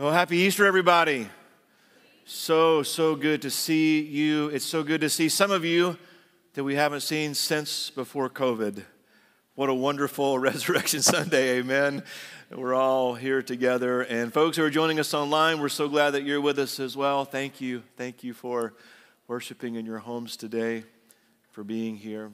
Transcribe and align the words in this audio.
Well, 0.00 0.12
happy 0.12 0.36
Easter, 0.36 0.64
everybody. 0.64 1.26
So, 2.24 2.84
so 2.84 3.16
good 3.16 3.42
to 3.42 3.50
see 3.50 4.00
you. 4.00 4.46
It's 4.46 4.64
so 4.64 4.84
good 4.84 5.00
to 5.00 5.10
see 5.10 5.28
some 5.28 5.50
of 5.50 5.64
you 5.64 5.98
that 6.54 6.62
we 6.62 6.76
haven't 6.76 7.00
seen 7.00 7.34
since 7.34 7.90
before 7.90 8.30
COVID. 8.30 8.84
What 9.56 9.68
a 9.68 9.74
wonderful 9.74 10.38
Resurrection 10.38 11.02
Sunday, 11.02 11.58
amen. 11.58 12.04
We're 12.52 12.76
all 12.76 13.14
here 13.14 13.42
together. 13.42 14.02
And 14.02 14.32
folks 14.32 14.56
who 14.56 14.62
are 14.62 14.70
joining 14.70 15.00
us 15.00 15.14
online, 15.14 15.58
we're 15.58 15.68
so 15.68 15.88
glad 15.88 16.10
that 16.10 16.22
you're 16.22 16.40
with 16.40 16.60
us 16.60 16.78
as 16.78 16.96
well. 16.96 17.24
Thank 17.24 17.60
you. 17.60 17.82
Thank 17.96 18.22
you 18.22 18.34
for 18.34 18.74
worshiping 19.26 19.74
in 19.74 19.84
your 19.84 19.98
homes 19.98 20.36
today, 20.36 20.84
for 21.50 21.64
being 21.64 21.96
here. 21.96 22.30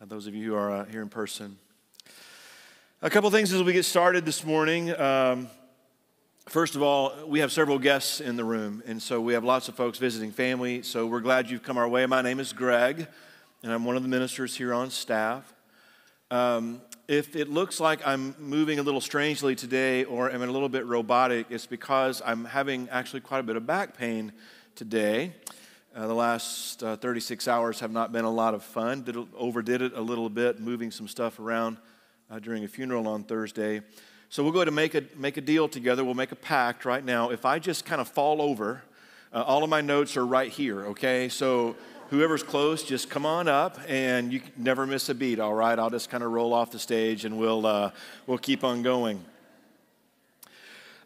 And 0.00 0.10
those 0.10 0.26
of 0.26 0.34
you 0.34 0.50
who 0.50 0.54
are 0.54 0.70
uh, 0.70 0.84
here 0.84 1.00
in 1.00 1.08
person. 1.08 1.56
A 3.00 3.08
couple 3.08 3.30
things 3.30 3.54
as 3.54 3.62
we 3.62 3.72
get 3.72 3.86
started 3.86 4.26
this 4.26 4.44
morning. 4.44 4.94
Um, 5.00 5.48
First 6.50 6.74
of 6.74 6.82
all, 6.82 7.12
we 7.28 7.38
have 7.38 7.52
several 7.52 7.78
guests 7.78 8.20
in 8.20 8.34
the 8.34 8.42
room, 8.42 8.82
and 8.84 9.00
so 9.00 9.20
we 9.20 9.34
have 9.34 9.44
lots 9.44 9.68
of 9.68 9.76
folks 9.76 9.98
visiting 9.98 10.32
family. 10.32 10.82
So 10.82 11.06
we're 11.06 11.20
glad 11.20 11.48
you've 11.48 11.62
come 11.62 11.78
our 11.78 11.88
way. 11.88 12.04
My 12.06 12.22
name 12.22 12.40
is 12.40 12.52
Greg, 12.52 13.06
and 13.62 13.72
I'm 13.72 13.84
one 13.84 13.96
of 13.96 14.02
the 14.02 14.08
ministers 14.08 14.56
here 14.56 14.74
on 14.74 14.90
staff. 14.90 15.54
Um, 16.28 16.82
if 17.06 17.36
it 17.36 17.48
looks 17.48 17.78
like 17.78 18.04
I'm 18.04 18.34
moving 18.40 18.80
a 18.80 18.82
little 18.82 19.00
strangely 19.00 19.54
today 19.54 20.02
or 20.02 20.28
am 20.28 20.42
a 20.42 20.46
little 20.48 20.68
bit 20.68 20.86
robotic, 20.86 21.46
it's 21.50 21.66
because 21.66 22.20
I'm 22.26 22.46
having 22.46 22.88
actually 22.88 23.20
quite 23.20 23.38
a 23.38 23.44
bit 23.44 23.54
of 23.54 23.64
back 23.64 23.96
pain 23.96 24.32
today. 24.74 25.34
Uh, 25.94 26.08
the 26.08 26.14
last 26.14 26.82
uh, 26.82 26.96
36 26.96 27.46
hours 27.46 27.78
have 27.78 27.92
not 27.92 28.10
been 28.10 28.24
a 28.24 28.30
lot 28.30 28.54
of 28.54 28.64
fun. 28.64 29.04
Did, 29.04 29.16
overdid 29.36 29.82
it 29.82 29.92
a 29.94 30.02
little 30.02 30.28
bit, 30.28 30.58
moving 30.58 30.90
some 30.90 31.06
stuff 31.06 31.38
around 31.38 31.76
uh, 32.28 32.40
during 32.40 32.64
a 32.64 32.68
funeral 32.68 33.06
on 33.06 33.22
Thursday. 33.22 33.82
So 34.32 34.44
we'll 34.44 34.52
go 34.52 34.64
to 34.64 34.70
make 34.70 34.94
a, 34.94 35.02
make 35.16 35.38
a 35.38 35.40
deal 35.40 35.68
together. 35.68 36.04
We'll 36.04 36.14
make 36.14 36.30
a 36.30 36.36
pact 36.36 36.84
right 36.84 37.04
now. 37.04 37.30
If 37.30 37.44
I 37.44 37.58
just 37.58 37.84
kind 37.84 38.00
of 38.00 38.06
fall 38.06 38.40
over, 38.40 38.84
uh, 39.32 39.42
all 39.42 39.64
of 39.64 39.70
my 39.70 39.80
notes 39.80 40.16
are 40.16 40.24
right 40.24 40.48
here, 40.48 40.86
okay? 40.86 41.28
So 41.28 41.74
whoever's 42.10 42.44
close, 42.44 42.84
just 42.84 43.10
come 43.10 43.26
on 43.26 43.48
up 43.48 43.76
and 43.88 44.32
you 44.32 44.40
never 44.56 44.86
miss 44.86 45.08
a 45.08 45.16
beat, 45.16 45.40
all 45.40 45.52
right? 45.52 45.76
I'll 45.76 45.90
just 45.90 46.10
kind 46.10 46.22
of 46.22 46.30
roll 46.30 46.54
off 46.54 46.70
the 46.70 46.78
stage 46.78 47.24
and 47.24 47.40
we'll, 47.40 47.66
uh, 47.66 47.90
we'll 48.28 48.38
keep 48.38 48.62
on 48.62 48.82
going. 48.82 49.24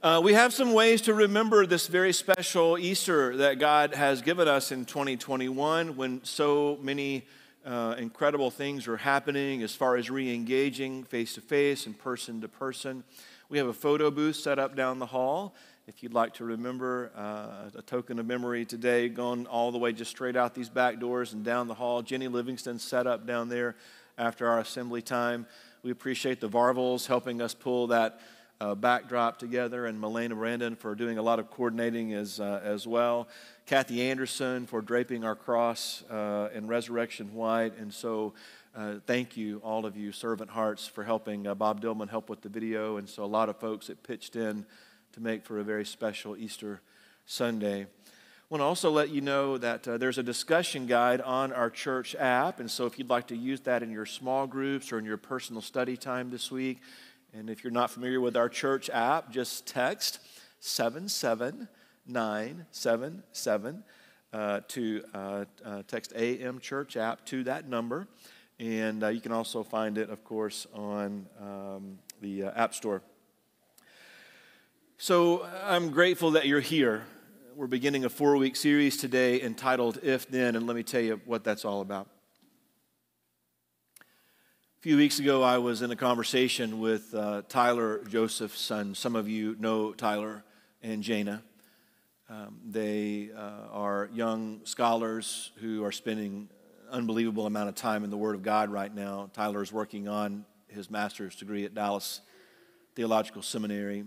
Uh, 0.03 0.21
we 0.23 0.35
have 0.35 0.53
some 0.53 0.75
ways 0.75 1.01
to 1.01 1.15
remember 1.15 1.65
this 1.65 1.87
very 1.87 2.13
special 2.13 2.77
Easter 2.77 3.39
that 3.39 3.59
God 3.59 3.95
has 3.95 4.21
given 4.21 4.49
us 4.49 4.71
in 4.71 4.85
2021 4.85 5.97
when 5.97 6.23
so 6.25 6.79
many 6.83 7.25
uh, 7.65 7.95
incredible 7.99 8.51
things 8.51 8.87
are 8.87 8.97
happening 8.97 9.63
as 9.63 9.75
far 9.75 9.97
as 9.97 10.11
re 10.11 10.35
engaging 10.35 11.05
face 11.05 11.35
to 11.35 11.41
face 11.41 11.87
and 11.87 11.99
person 11.99 12.41
to 12.43 12.49
person. 12.49 13.05
We 13.49 13.59
have 13.59 13.67
a 13.67 13.73
photo 13.73 14.11
booth 14.11 14.37
set 14.37 14.59
up 14.59 14.77
down 14.77 14.99
the 14.99 15.07
hall. 15.07 15.55
If 15.87 16.03
you'd 16.03 16.15
like 16.15 16.35
to 16.35 16.45
remember 16.45 17.11
uh, 17.17 17.79
a 17.79 17.83
token 17.83 18.19
of 18.19 18.27
memory 18.27 18.65
today, 18.65 19.09
going 19.09 19.47
all 19.47 19.71
the 19.71 19.79
way 19.79 19.93
just 19.93 20.11
straight 20.11 20.37
out 20.37 20.55
these 20.55 20.69
back 20.69 20.99
doors 20.99 21.33
and 21.33 21.45
down 21.45 21.69
the 21.69 21.75
hall. 21.75 22.03
Jenny 22.03 22.29
Livingston 22.29 22.79
set 22.79 23.07
up 23.07 23.27
down 23.27 23.49
there 23.49 23.77
after 24.17 24.47
our 24.49 24.61
assembly 24.61 25.03
time. 25.03 25.47
We 25.83 25.91
appreciate 25.91 26.41
the 26.41 26.49
Varvels 26.49 27.07
helping 27.07 27.43
us 27.43 27.53
pull 27.53 27.89
that 27.89 28.21
uh, 28.61 28.75
backdrop 28.75 29.39
together, 29.39 29.87
and 29.87 30.01
Melena 30.01 30.35
Brandon 30.35 30.77
for 30.77 30.95
doing 30.95 31.19
a 31.19 31.23
lot 31.23 31.39
of 31.39 31.51
coordinating 31.51 32.15
as, 32.15 32.41
uh, 32.41 32.61
as 32.63 32.87
well. 32.87 33.29
Kathy 33.67 34.03
Anderson 34.03 34.67
for 34.67 34.81
draping 34.81 35.25
our 35.25 35.35
cross 35.35 36.03
uh, 36.11 36.51
in 36.55 36.67
resurrection 36.67 37.35
white. 37.35 37.77
And 37.79 37.93
so, 37.93 38.35
uh, 38.77 38.97
thank 39.07 39.37
you, 39.37 39.61
all 39.65 39.87
of 39.87 39.97
you, 39.97 40.13
servant 40.13 40.51
hearts, 40.51 40.87
for 40.87 41.05
helping 41.05 41.47
uh, 41.47 41.55
Bob 41.55 41.81
Dillman 41.81 42.11
help 42.11 42.29
with 42.29 42.43
the 42.43 42.49
video. 42.49 42.97
And 42.97 43.09
so, 43.09 43.25
a 43.25 43.27
lot 43.27 43.49
of 43.49 43.57
folks 43.59 43.87
that 43.87 44.03
pitched 44.03 44.37
in 44.37 44.67
to 45.13 45.21
make 45.21 45.45
for 45.45 45.59
a 45.61 45.65
very 45.65 45.85
special 45.85 46.37
Easter 46.37 46.81
Sunday. 47.25 47.83
I 47.83 47.87
want 48.51 48.61
to 48.61 48.65
also 48.65 48.91
let 48.91 49.11
you 49.11 49.21
know 49.21 49.57
that 49.59 49.89
uh, 49.89 49.97
there's 49.97 50.19
a 50.19 50.23
discussion 50.23 50.87
guide 50.87 51.21
on 51.21 51.53
our 51.53 51.71
church 51.71 52.15
app. 52.17 52.61
And 52.61 52.71
so, 52.71 52.85
if 52.87 52.99
you'd 52.99 53.09
like 53.09 53.29
to 53.29 53.37
use 53.37 53.61
that 53.63 53.83
in 53.83 53.91
your 53.91 54.07
small 54.07 54.47
groups 54.47 54.93
or 54.93 54.99
in 54.99 55.05
your 55.05 55.17
personal 55.17 55.63
study 55.63 55.97
time 55.97 56.31
this 56.31 56.51
week, 56.51 56.81
and 57.37 57.51
if 57.51 57.65
you're 57.65 57.73
not 57.73 57.91
familiar 57.91 58.21
with 58.21 58.37
our 58.37 58.49
church 58.49 58.89
app, 58.91 59.31
just 59.31 59.67
text 59.67 60.21
77 60.61 61.69
977 62.07 63.85
uh, 64.33 64.61
to 64.69 65.03
uh, 65.15 65.45
uh, 65.65 65.83
text 65.87 66.13
AM 66.15 66.61
Church 66.61 66.97
app 66.97 67.25
to 67.27 67.45
that 67.45 67.69
number. 67.69 68.07
And 68.61 69.03
uh, 69.03 69.09
you 69.09 69.21
can 69.21 69.33
also 69.33 69.63
find 69.63 69.99
it, 69.99 70.11
of 70.11 70.23
course, 70.23 70.67
on 70.75 71.27
um, 71.41 71.99
the 72.21 72.45
uh, 72.45 72.53
App 72.55 72.75
Store. 72.75 73.03
So 74.97 75.45
I'm 75.65 75.91
grateful 75.91 76.33
that 76.33 76.47
you're 76.47 76.61
here. 76.61 77.03
We're 77.57 77.67
beginning 77.67 78.05
a 78.05 78.09
four 78.09 78.37
week 78.37 78.55
series 78.55 78.97
today 78.97 79.41
entitled 79.41 79.99
If 80.03 80.29
Then, 80.29 80.57
and 80.57 80.67
let 80.67 80.77
me 80.77 80.83
tell 80.83 81.01
you 81.01 81.21
what 81.25 81.43
that's 81.43 81.65
all 81.65 81.81
about. 81.81 82.14
Few 84.85 84.99
weeks 84.99 85.19
ago, 85.19 85.43
I 85.43 85.57
was 85.57 85.81
in 85.81 85.91
a 85.93 85.97
conversation 85.97 86.79
with 86.79 87.15
uh, 87.15 87.41
Tyler 87.49 88.05
Josephson. 88.07 88.95
Some 88.95 89.17
of 89.17 89.27
you 89.27 89.57
know 89.59 89.95
Tyler 89.95 90.45
and 90.83 91.03
Jana. 91.03 91.43
Um, 92.29 92.61
they 92.69 93.31
uh, 93.35 93.73
are 93.73 94.11
young 94.13 94.61
scholars 94.65 95.53
who 95.57 95.83
are 95.85 95.91
spending 95.91 96.51
unbelievable 96.91 97.47
amount 97.47 97.71
of 97.71 97.75
time 97.77 98.05
in 98.05 98.11
the 98.11 98.19
Word 98.19 98.35
of 98.35 98.43
God 98.43 98.69
right 98.69 98.95
now. 98.95 99.31
Tyler 99.33 99.63
is 99.63 99.73
working 99.73 100.07
on 100.07 100.45
his 100.69 100.91
master's 100.91 101.35
degree 101.35 101.65
at 101.65 101.75
Dallas 101.75 102.21
Theological 102.95 103.41
Seminary. 103.41 104.05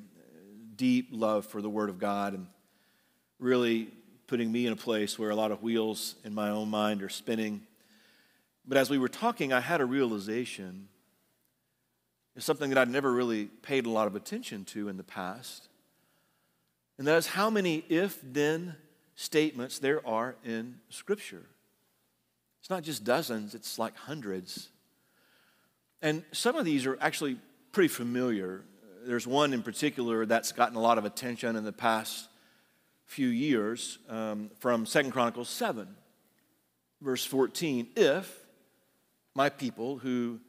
Deep 0.76 1.08
love 1.10 1.48
for 1.48 1.60
the 1.60 1.72
Word 1.72 1.90
of 1.90 1.98
God 1.98 2.36
and 2.36 2.46
really 3.40 3.88
putting 4.28 4.52
me 4.52 4.68
in 4.68 4.74
a 4.74 4.78
place 4.78 5.18
where 5.18 5.32
a 5.32 5.36
lot 5.36 5.50
of 5.50 5.64
wheels 5.64 6.14
in 6.24 6.36
my 6.36 6.52
own 6.52 6.70
mind 6.70 7.02
are 7.02 7.10
spinning. 7.10 7.66
But 8.68 8.78
as 8.78 8.90
we 8.90 8.98
were 8.98 9.08
talking, 9.08 9.54
I 9.54 9.62
had 9.62 9.82
a 9.82 9.86
realization. 9.86 10.90
It's 12.36 12.46
something 12.46 12.70
that 12.70 12.78
I'd 12.78 12.90
never 12.90 13.12
really 13.12 13.46
paid 13.46 13.86
a 13.86 13.90
lot 13.90 14.08
of 14.08 14.16
attention 14.16 14.66
to 14.66 14.90
in 14.90 14.98
the 14.98 15.04
past 15.04 15.70
and 16.98 17.08
that 17.08 17.18
is 17.18 17.28
how 17.28 17.50
many 17.50 17.84
if 17.90 18.20
then 18.24 18.76
statements 19.16 19.80
there 19.80 20.06
are 20.08 20.36
in 20.44 20.80
Scripture. 20.90 21.46
It's 22.60 22.70
not 22.70 22.84
just 22.84 23.04
dozens, 23.04 23.54
it's 23.56 23.78
like 23.78 23.96
hundreds. 23.96 24.70
And 26.02 26.24
some 26.32 26.56
of 26.56 26.66
these 26.66 26.86
are 26.86 26.98
actually 27.00 27.38
pretty 27.72 27.88
familiar. 27.88 28.64
There's 29.06 29.28
one 29.28 29.54
in 29.54 29.62
particular 29.62 30.26
that's 30.26 30.52
gotten 30.52 30.76
a 30.76 30.82
lot 30.82 30.98
of 30.98 31.06
attention 31.06 31.56
in 31.56 31.64
the 31.64 31.72
past 31.72 32.28
few 33.06 33.28
years 33.28 34.00
um, 34.10 34.50
from 34.60 34.86
Second 34.86 35.12
Chronicles 35.12 35.50
7, 35.50 35.88
verse 37.02 37.24
14. 37.24 37.88
If 37.96 38.40
my 39.38 39.50
people 39.50 40.00
who 40.00 40.40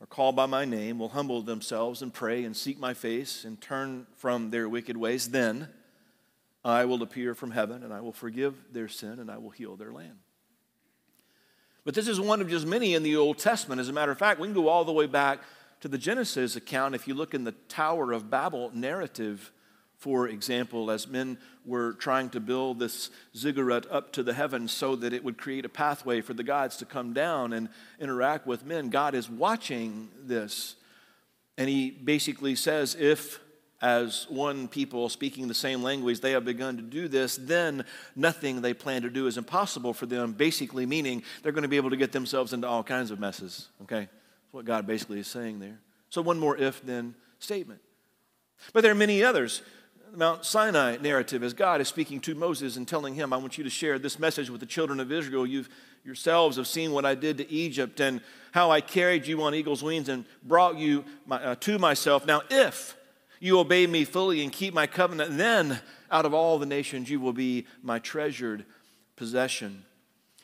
are 0.00 0.06
called 0.06 0.36
by 0.36 0.46
my 0.46 0.64
name 0.64 1.00
will 1.00 1.08
humble 1.08 1.42
themselves 1.42 2.00
and 2.00 2.14
pray 2.14 2.44
and 2.44 2.56
seek 2.56 2.78
my 2.78 2.94
face 2.94 3.44
and 3.44 3.60
turn 3.60 4.06
from 4.14 4.50
their 4.50 4.68
wicked 4.68 4.96
ways, 4.96 5.30
then 5.30 5.68
I 6.64 6.84
will 6.84 7.02
appear 7.02 7.34
from 7.34 7.50
heaven 7.50 7.82
and 7.82 7.92
I 7.92 8.00
will 8.00 8.12
forgive 8.12 8.54
their 8.72 8.86
sin 8.86 9.18
and 9.18 9.28
I 9.28 9.38
will 9.38 9.50
heal 9.50 9.74
their 9.74 9.92
land. 9.92 10.18
But 11.84 11.94
this 11.94 12.06
is 12.06 12.20
one 12.20 12.40
of 12.40 12.48
just 12.48 12.68
many 12.68 12.94
in 12.94 13.02
the 13.02 13.16
Old 13.16 13.38
Testament. 13.38 13.80
As 13.80 13.88
a 13.88 13.92
matter 13.92 14.12
of 14.12 14.18
fact, 14.18 14.38
we 14.38 14.46
can 14.46 14.54
go 14.54 14.68
all 14.68 14.84
the 14.84 14.92
way 14.92 15.06
back 15.06 15.40
to 15.80 15.88
the 15.88 15.98
Genesis 15.98 16.54
account. 16.54 16.94
If 16.94 17.08
you 17.08 17.14
look 17.14 17.34
in 17.34 17.42
the 17.42 17.52
Tower 17.68 18.12
of 18.12 18.30
Babel 18.30 18.70
narrative, 18.72 19.50
for 19.98 20.28
example, 20.28 20.90
as 20.90 21.08
men 21.08 21.38
were 21.64 21.94
trying 21.94 22.28
to 22.30 22.40
build 22.40 22.78
this 22.78 23.10
ziggurat 23.36 23.90
up 23.90 24.12
to 24.12 24.22
the 24.22 24.34
heavens 24.34 24.72
so 24.72 24.96
that 24.96 25.12
it 25.12 25.24
would 25.24 25.38
create 25.38 25.64
a 25.64 25.68
pathway 25.68 26.20
for 26.20 26.34
the 26.34 26.42
gods 26.42 26.76
to 26.78 26.84
come 26.84 27.12
down 27.12 27.52
and 27.52 27.68
interact 27.98 28.46
with 28.46 28.66
men. 28.66 28.90
God 28.90 29.14
is 29.14 29.30
watching 29.30 30.10
this. 30.22 30.76
And 31.56 31.68
he 31.68 31.90
basically 31.90 32.54
says, 32.54 32.96
if 32.98 33.40
as 33.80 34.26
one 34.30 34.66
people 34.66 35.08
speaking 35.08 35.46
the 35.46 35.54
same 35.54 35.82
language, 35.82 36.20
they 36.20 36.32
have 36.32 36.44
begun 36.44 36.76
to 36.76 36.82
do 36.82 37.06
this, 37.06 37.36
then 37.36 37.84
nothing 38.16 38.62
they 38.62 38.72
plan 38.72 39.02
to 39.02 39.10
do 39.10 39.26
is 39.26 39.36
impossible 39.36 39.92
for 39.92 40.06
them, 40.06 40.32
basically 40.32 40.86
meaning 40.86 41.22
they're 41.42 41.52
going 41.52 41.62
to 41.62 41.68
be 41.68 41.76
able 41.76 41.90
to 41.90 41.96
get 41.96 42.10
themselves 42.10 42.52
into 42.52 42.66
all 42.66 42.82
kinds 42.82 43.10
of 43.10 43.20
messes. 43.20 43.68
Okay? 43.82 44.00
That's 44.00 44.52
what 44.52 44.64
God 44.64 44.86
basically 44.86 45.20
is 45.20 45.26
saying 45.26 45.60
there. 45.60 45.78
So, 46.08 46.22
one 46.22 46.38
more 46.38 46.56
if 46.56 46.82
then 46.82 47.14
statement. 47.38 47.80
But 48.72 48.82
there 48.82 48.92
are 48.92 48.96
many 48.96 49.22
others. 49.22 49.62
Mount 50.16 50.44
Sinai 50.44 50.96
narrative 50.96 51.42
as 51.42 51.52
God 51.52 51.80
is 51.80 51.88
speaking 51.88 52.20
to 52.20 52.34
Moses 52.34 52.76
and 52.76 52.86
telling 52.86 53.14
him, 53.14 53.32
I 53.32 53.36
want 53.36 53.58
you 53.58 53.64
to 53.64 53.70
share 53.70 53.98
this 53.98 54.18
message 54.18 54.50
with 54.50 54.60
the 54.60 54.66
children 54.66 55.00
of 55.00 55.10
Israel. 55.10 55.46
You 55.46 55.64
yourselves 56.04 56.56
have 56.56 56.66
seen 56.66 56.92
what 56.92 57.04
I 57.04 57.14
did 57.14 57.38
to 57.38 57.50
Egypt 57.50 58.00
and 58.00 58.20
how 58.52 58.70
I 58.70 58.80
carried 58.80 59.26
you 59.26 59.42
on 59.42 59.54
eagle's 59.54 59.82
wings 59.82 60.08
and 60.08 60.24
brought 60.42 60.76
you 60.76 61.04
my, 61.26 61.42
uh, 61.42 61.54
to 61.60 61.78
myself. 61.78 62.26
Now, 62.26 62.42
if 62.50 62.96
you 63.40 63.58
obey 63.58 63.86
me 63.86 64.04
fully 64.04 64.42
and 64.42 64.52
keep 64.52 64.74
my 64.74 64.86
covenant, 64.86 65.36
then 65.36 65.80
out 66.10 66.26
of 66.26 66.34
all 66.34 66.58
the 66.58 66.66
nations 66.66 67.10
you 67.10 67.20
will 67.20 67.32
be 67.32 67.66
my 67.82 67.98
treasured 67.98 68.64
possession. 69.16 69.84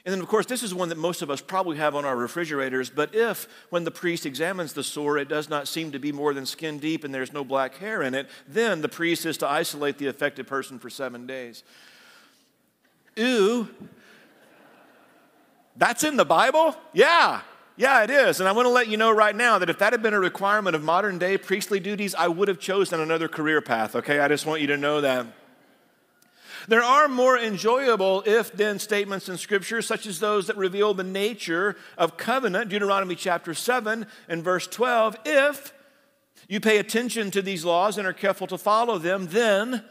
And 0.04 0.14
then, 0.14 0.20
of 0.20 0.28
course, 0.28 0.46
this 0.46 0.62
is 0.62 0.72
one 0.72 0.88
that 0.88 0.96
most 0.96 1.20
of 1.20 1.30
us 1.30 1.42
probably 1.42 1.76
have 1.76 1.94
on 1.94 2.06
our 2.06 2.16
refrigerators. 2.16 2.88
But 2.88 3.14
if, 3.14 3.46
when 3.68 3.84
the 3.84 3.90
priest 3.90 4.24
examines 4.24 4.72
the 4.72 4.82
sore, 4.82 5.18
it 5.18 5.28
does 5.28 5.50
not 5.50 5.68
seem 5.68 5.92
to 5.92 5.98
be 5.98 6.10
more 6.10 6.32
than 6.32 6.46
skin 6.46 6.78
deep 6.78 7.04
and 7.04 7.12
there's 7.12 7.34
no 7.34 7.44
black 7.44 7.76
hair 7.76 8.00
in 8.02 8.14
it, 8.14 8.28
then 8.48 8.80
the 8.80 8.88
priest 8.88 9.26
is 9.26 9.36
to 9.38 9.48
isolate 9.48 9.98
the 9.98 10.06
affected 10.06 10.46
person 10.46 10.78
for 10.78 10.88
seven 10.88 11.26
days. 11.26 11.64
Ooh, 13.18 13.68
that's 15.76 16.02
in 16.02 16.16
the 16.16 16.24
Bible? 16.24 16.74
Yeah, 16.94 17.42
yeah, 17.76 18.02
it 18.02 18.10
is. 18.10 18.40
And 18.40 18.48
I 18.48 18.52
want 18.52 18.66
to 18.66 18.70
let 18.70 18.88
you 18.88 18.96
know 18.96 19.10
right 19.10 19.36
now 19.36 19.58
that 19.58 19.68
if 19.68 19.78
that 19.78 19.92
had 19.92 20.02
been 20.02 20.14
a 20.14 20.20
requirement 20.20 20.76
of 20.76 20.82
modern 20.82 21.18
day 21.18 21.36
priestly 21.36 21.80
duties, 21.80 22.14
I 22.14 22.28
would 22.28 22.48
have 22.48 22.58
chosen 22.58 23.00
another 23.00 23.28
career 23.28 23.60
path, 23.60 23.96
okay? 23.96 24.20
I 24.20 24.28
just 24.28 24.46
want 24.46 24.62
you 24.62 24.66
to 24.68 24.76
know 24.78 25.02
that. 25.02 25.26
There 26.68 26.82
are 26.82 27.08
more 27.08 27.38
enjoyable 27.38 28.22
if 28.26 28.52
then 28.52 28.78
statements 28.78 29.28
in 29.28 29.38
Scripture, 29.38 29.82
such 29.82 30.06
as 30.06 30.20
those 30.20 30.46
that 30.46 30.56
reveal 30.56 30.94
the 30.94 31.04
nature 31.04 31.76
of 31.96 32.16
covenant, 32.16 32.70
Deuteronomy 32.70 33.14
chapter 33.14 33.54
7 33.54 34.06
and 34.28 34.44
verse 34.44 34.66
12. 34.66 35.16
If 35.24 35.72
you 36.48 36.60
pay 36.60 36.78
attention 36.78 37.30
to 37.30 37.42
these 37.42 37.64
laws 37.64 37.98
and 37.98 38.06
are 38.06 38.12
careful 38.12 38.46
to 38.48 38.58
follow 38.58 38.98
them, 38.98 39.28
then 39.28 39.84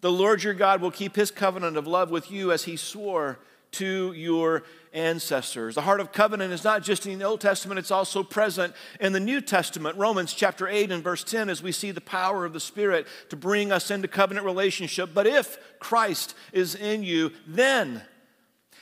the 0.00 0.12
Lord 0.12 0.42
your 0.42 0.54
God 0.54 0.80
will 0.80 0.90
keep 0.90 1.16
his 1.16 1.30
covenant 1.30 1.76
of 1.76 1.86
love 1.86 2.10
with 2.10 2.30
you 2.30 2.52
as 2.52 2.64
he 2.64 2.76
swore 2.76 3.38
to 3.74 4.12
your 4.12 4.64
ancestors. 4.92 5.74
The 5.74 5.82
heart 5.82 6.00
of 6.00 6.12
covenant 6.12 6.52
is 6.52 6.64
not 6.64 6.82
just 6.82 7.06
in 7.06 7.18
the 7.18 7.24
Old 7.24 7.40
Testament, 7.40 7.78
it's 7.78 7.90
also 7.90 8.22
present 8.22 8.74
in 9.00 9.12
the 9.12 9.20
New 9.20 9.40
Testament. 9.40 9.96
Romans 9.96 10.32
chapter 10.32 10.66
8 10.66 10.90
and 10.90 11.02
verse 11.02 11.22
10, 11.22 11.48
as 11.48 11.62
we 11.62 11.72
see 11.72 11.90
the 11.90 12.00
power 12.00 12.44
of 12.44 12.52
the 12.52 12.60
Spirit 12.60 13.06
to 13.28 13.36
bring 13.36 13.70
us 13.70 13.90
into 13.90 14.08
covenant 14.08 14.46
relationship. 14.46 15.10
But 15.14 15.26
if 15.26 15.58
Christ 15.78 16.34
is 16.52 16.74
in 16.74 17.02
you, 17.02 17.32
then, 17.46 18.02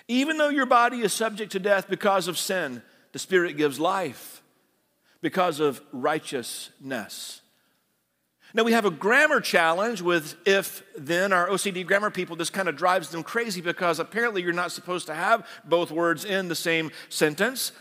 even 0.09 0.39
though 0.39 0.49
your 0.51 0.67
body 0.67 1.01
is 1.01 1.13
subject 1.13 1.53
to 1.53 1.59
death 1.59 1.89
because 1.89 2.29
of 2.29 2.39
sin, 2.39 2.83
the 3.13 3.19
Spirit 3.19 3.57
gives 3.57 3.79
life 3.79 4.43
because 5.21 5.61
of 5.61 5.81
righteousness. 5.93 7.42
Now, 8.55 8.65
we 8.65 8.73
have 8.73 8.85
a 8.85 8.91
grammar 8.91 9.41
challenge 9.41 10.03
with 10.03 10.37
if 10.47 10.83
then. 10.97 11.33
Our 11.33 11.49
OCD 11.49 11.87
grammar 11.87 12.11
people, 12.11 12.37
this 12.37 12.51
kind 12.51 12.69
of 12.69 12.77
drives 12.77 13.09
them 13.09 13.23
crazy 13.23 13.61
because 13.61 13.99
apparently 13.99 14.43
you're 14.43 14.53
not 14.53 14.73
supposed 14.73 15.07
to 15.07 15.15
have 15.15 15.47
both 15.65 15.91
words 15.91 16.25
in 16.25 16.49
the 16.49 16.55
same 16.55 16.91
sentence. 17.09 17.73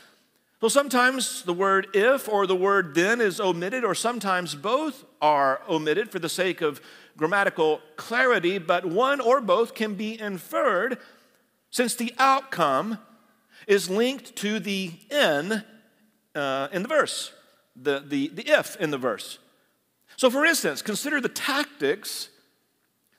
So 0.62 0.68
sometimes 0.68 1.44
the 1.44 1.54
word 1.54 1.88
if 1.94 2.30
or 2.30 2.48
the 2.48 2.56
word 2.56 2.96
then 2.96 3.20
is 3.20 3.40
omitted, 3.40 3.84
or 3.84 3.96
sometimes 3.96 4.56
both 4.56 5.04
are 5.22 5.62
omitted 5.68 6.10
for 6.10 6.20
the 6.20 6.30
sake 6.30 6.62
of 6.62 6.80
grammatical 7.18 7.82
clarity, 7.96 8.58
but 8.58 8.86
one 8.86 9.20
or 9.20 9.42
both 9.42 9.74
can 9.74 9.96
be 9.96 10.20
inferred 10.20 11.00
since 11.72 11.96
the 11.96 12.14
outcome 12.18 13.00
is 13.68 13.90
linked 13.90 14.36
to 14.38 14.60
the 14.60 14.92
in 15.10 15.64
uh, 16.36 16.68
in 16.72 16.82
the 16.82 16.88
verse, 16.88 17.34
the, 17.76 18.00
the, 18.00 18.30
the 18.30 18.48
if 18.48 18.76
in 18.78 18.92
the 18.92 18.98
verse. 18.98 19.40
So, 20.18 20.30
for 20.30 20.46
instance, 20.46 20.82
consider 20.82 21.20
the 21.20 21.30
tactics 21.30 22.30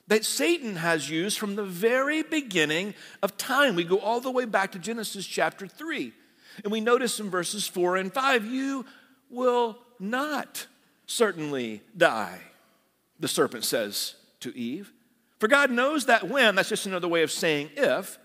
that 0.07 0.25
Satan 0.25 0.75
has 0.75 1.09
used 1.09 1.37
from 1.37 1.55
the 1.55 1.63
very 1.63 2.23
beginning 2.23 2.93
of 3.21 3.37
time. 3.37 3.75
We 3.75 3.83
go 3.83 3.99
all 3.99 4.19
the 4.19 4.31
way 4.31 4.45
back 4.45 4.71
to 4.73 4.79
Genesis 4.79 5.25
chapter 5.25 5.67
3. 5.67 6.13
And 6.63 6.71
we 6.71 6.81
notice 6.81 7.19
in 7.19 7.29
verses 7.29 7.67
4 7.67 7.97
and 7.97 8.13
5, 8.13 8.45
you 8.45 8.85
will 9.29 9.79
not 9.99 10.67
certainly 11.05 11.81
die, 11.95 12.41
the 13.19 13.27
serpent 13.27 13.63
says 13.63 14.15
to 14.41 14.55
Eve. 14.55 14.91
For 15.39 15.47
God 15.47 15.71
knows 15.71 16.05
that 16.05 16.29
when, 16.29 16.55
that's 16.55 16.69
just 16.69 16.85
another 16.85 17.07
way 17.07 17.23
of 17.23 17.31
saying 17.31 17.71
if, 17.75 18.19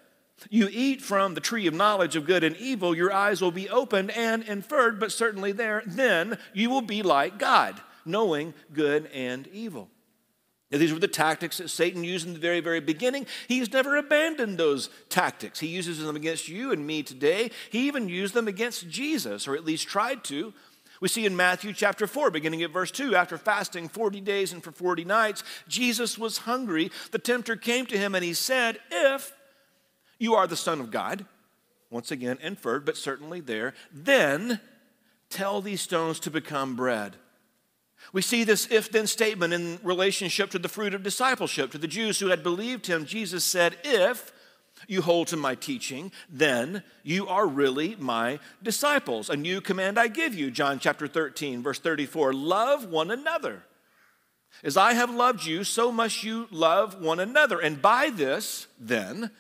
you 0.51 0.69
eat 0.71 1.03
from 1.03 1.35
the 1.35 1.41
tree 1.41 1.67
of 1.67 1.75
knowledge 1.75 2.15
of 2.15 2.27
good 2.27 2.45
and 2.45 2.57
evil, 2.59 2.95
your 2.95 3.13
eyes 3.13 3.41
will 3.41 3.51
be 3.51 3.69
opened 3.69 4.13
and 4.13 4.45
inferred, 4.45 5.01
but 5.01 5.11
certainly 5.11 5.51
there, 5.51 5.83
then 5.85 6.39
you 6.53 6.71
will 6.71 6.83
be 6.83 7.03
like 7.03 7.39
God 7.39 7.81
knowing 8.09 8.55
good 8.73 9.07
and 9.13 9.47
evil. 9.49 9.89
Now, 10.71 10.79
these 10.79 10.93
were 10.93 10.99
the 10.99 11.09
tactics 11.09 11.59
that 11.59 11.71
Satan 11.71 12.05
used 12.05 12.27
in 12.27 12.35
the 12.35 12.39
very, 12.39 12.61
very 12.61 12.81
beginning. 12.81 13.27
He's 13.47 13.73
never 13.73 13.97
abandoned 13.97 14.59
those 14.59 14.91
tactics. 15.09 15.61
He 15.61 15.69
uses 15.69 15.99
them 15.99 16.15
against 16.15 16.49
you 16.49 16.73
and 16.73 16.87
me 16.87 17.03
today. 17.03 17.51
He 17.71 17.87
even 17.87 18.09
used 18.09 18.35
them 18.35 18.49
against 18.49 18.89
Jesus, 18.89 19.49
or 19.49 19.55
at 19.55 19.65
least 19.65 19.89
tried 19.89 20.25
to. 20.25 20.53
We 21.01 21.09
see 21.09 21.25
in 21.25 21.37
Matthew 21.37 21.73
chapter 21.73 22.07
4, 22.07 22.31
beginning 22.31 22.63
at 22.63 22.71
verse 22.71 22.91
2, 22.91 23.15
after 23.15 23.39
fasting 23.39 23.89
40 23.89 24.21
days 24.21 24.53
and 24.53 24.63
for 24.63 24.73
40 24.73 25.05
nights, 25.05 25.43
Jesus 25.69 26.19
was 26.19 26.39
hungry. 26.39 26.91
The 27.13 27.19
tempter 27.19 27.57
came 27.57 27.87
to 27.87 27.97
him 27.97 28.15
and 28.15 28.25
he 28.25 28.35
said, 28.35 28.79
If 28.91 29.33
you 30.19 30.35
are 30.35 30.47
the 30.47 30.57
Son 30.57 30.81
of 30.81 30.91
God, 30.91 31.25
once 31.89 32.11
again 32.11 32.39
inferred, 32.43 32.85
but 32.85 32.97
certainly 32.97 33.41
there, 33.41 33.73
then 33.93 34.61
tell 35.31 35.63
these 35.63 35.81
stones 35.81 36.21
to 36.21 36.31
become 36.31 36.77
bread. 36.77 37.17
We 38.13 38.23
see 38.23 38.45
this 38.45 38.71
if 38.71 38.91
then 38.91 39.07
statement 39.07 39.53
in 39.53 39.79
relationship 39.83 40.51
to 40.51 40.59
the 40.59 40.69
fruit 40.69 40.95
of 40.95 41.03
discipleship. 41.03 41.71
To 41.73 41.79
the 41.79 41.87
Jews 41.87 42.19
who 42.19 42.29
had 42.29 42.43
believed 42.43 42.87
him, 42.87 43.05
Jesus 43.05 43.45
said, 43.45 43.77
If 43.85 44.33
you 44.87 45.03
hold 45.03 45.27
to 45.29 45.37
my 45.37 45.55
teaching, 45.55 46.13
then 46.29 46.83
you 47.03 47.27
are 47.27 47.47
really 47.47 47.97
my 47.97 48.39
disciples. 48.63 49.29
A 49.29 49.37
new 49.37 49.61
command 49.61 49.99
I 49.99 50.09
give 50.09 50.35
you, 50.35 50.51
John 50.51 50.79
chapter 50.79 51.07
13, 51.07 51.63
verse 51.63 51.81
34 51.81 52.33
love 52.33 52.89
one 52.89 53.11
another. 53.11 53.65
As 54.65 54.77
I 54.77 54.95
have 54.95 55.11
loved 55.11 55.45
you, 55.45 55.63
so 55.63 55.93
must 55.93 56.25
you 56.25 56.49
love 56.51 57.01
one 57.01 57.21
another. 57.21 57.61
And 57.61 57.83
by 57.83 58.11
this, 58.11 58.67
then, 58.79 59.31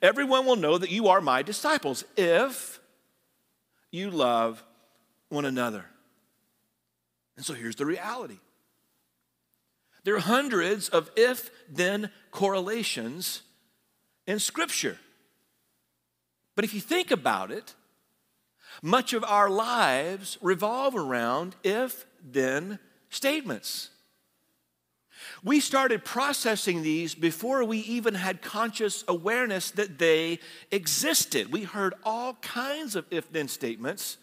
everyone 0.00 0.46
will 0.46 0.56
know 0.56 0.78
that 0.78 0.90
you 0.90 1.08
are 1.08 1.20
my 1.20 1.42
disciples 1.42 2.04
if 2.16 2.80
you 3.90 4.10
love 4.10 4.62
one 5.28 5.44
another. 5.44 5.86
And 7.42 7.46
so 7.48 7.54
here's 7.54 7.74
the 7.74 7.86
reality 7.86 8.38
there 10.04 10.14
are 10.14 10.20
hundreds 10.20 10.88
of 10.88 11.10
if 11.16 11.50
then 11.68 12.08
correlations 12.30 13.42
in 14.28 14.38
Scripture. 14.38 14.96
But 16.54 16.64
if 16.64 16.72
you 16.72 16.80
think 16.80 17.10
about 17.10 17.50
it, 17.50 17.74
much 18.80 19.12
of 19.12 19.24
our 19.24 19.50
lives 19.50 20.38
revolve 20.40 20.94
around 20.94 21.56
if 21.64 22.06
then 22.22 22.78
statements. 23.10 23.90
We 25.42 25.58
started 25.58 26.04
processing 26.04 26.82
these 26.82 27.16
before 27.16 27.64
we 27.64 27.78
even 27.78 28.14
had 28.14 28.40
conscious 28.40 29.02
awareness 29.08 29.72
that 29.72 29.98
they 29.98 30.38
existed. 30.70 31.50
We 31.50 31.64
heard 31.64 31.94
all 32.04 32.34
kinds 32.34 32.94
of 32.94 33.04
if 33.10 33.32
then 33.32 33.48
statements 33.48 34.16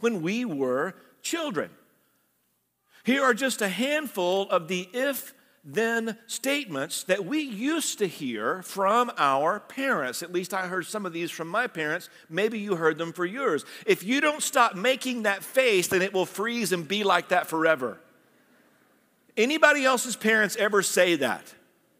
when 0.00 0.22
we 0.22 0.46
were 0.46 0.94
children. 1.20 1.68
Here 3.04 3.22
are 3.22 3.34
just 3.34 3.62
a 3.62 3.68
handful 3.68 4.48
of 4.50 4.68
the 4.68 4.88
if 4.92 5.34
then 5.64 6.18
statements 6.26 7.04
that 7.04 7.24
we 7.24 7.40
used 7.40 7.98
to 7.98 8.06
hear 8.06 8.62
from 8.62 9.12
our 9.16 9.60
parents. 9.60 10.22
At 10.22 10.32
least 10.32 10.52
I 10.52 10.66
heard 10.66 10.86
some 10.86 11.06
of 11.06 11.12
these 11.12 11.30
from 11.30 11.46
my 11.46 11.68
parents. 11.68 12.08
Maybe 12.28 12.58
you 12.58 12.74
heard 12.74 12.98
them 12.98 13.12
for 13.12 13.24
yours. 13.24 13.64
If 13.86 14.02
you 14.02 14.20
don't 14.20 14.42
stop 14.42 14.74
making 14.74 15.22
that 15.22 15.44
face, 15.44 15.86
then 15.88 16.02
it 16.02 16.12
will 16.12 16.26
freeze 16.26 16.72
and 16.72 16.86
be 16.86 17.04
like 17.04 17.28
that 17.28 17.46
forever. 17.46 18.00
Anybody 19.36 19.84
else's 19.84 20.16
parents 20.16 20.56
ever 20.56 20.82
say 20.82 21.14
that? 21.16 21.54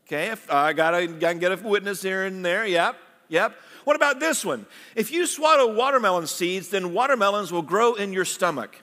Okay, 0.06 0.30
if 0.30 0.50
uh, 0.50 0.56
I 0.56 0.72
gotta, 0.72 1.06
gotta 1.06 1.38
get 1.38 1.52
a 1.52 1.56
witness 1.56 2.02
here 2.02 2.24
and 2.24 2.44
there. 2.44 2.66
Yep, 2.66 2.96
yep. 3.28 3.56
What 3.84 3.96
about 3.96 4.20
this 4.20 4.44
one? 4.44 4.66
If 4.96 5.12
you 5.12 5.26
swallow 5.26 5.72
watermelon 5.72 6.26
seeds, 6.26 6.68
then 6.68 6.92
watermelons 6.92 7.52
will 7.52 7.62
grow 7.62 7.94
in 7.94 8.12
your 8.12 8.24
stomach. 8.24 8.76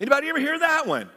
Anybody 0.00 0.28
ever 0.28 0.40
hear 0.40 0.58
that 0.58 0.86
one? 0.86 1.10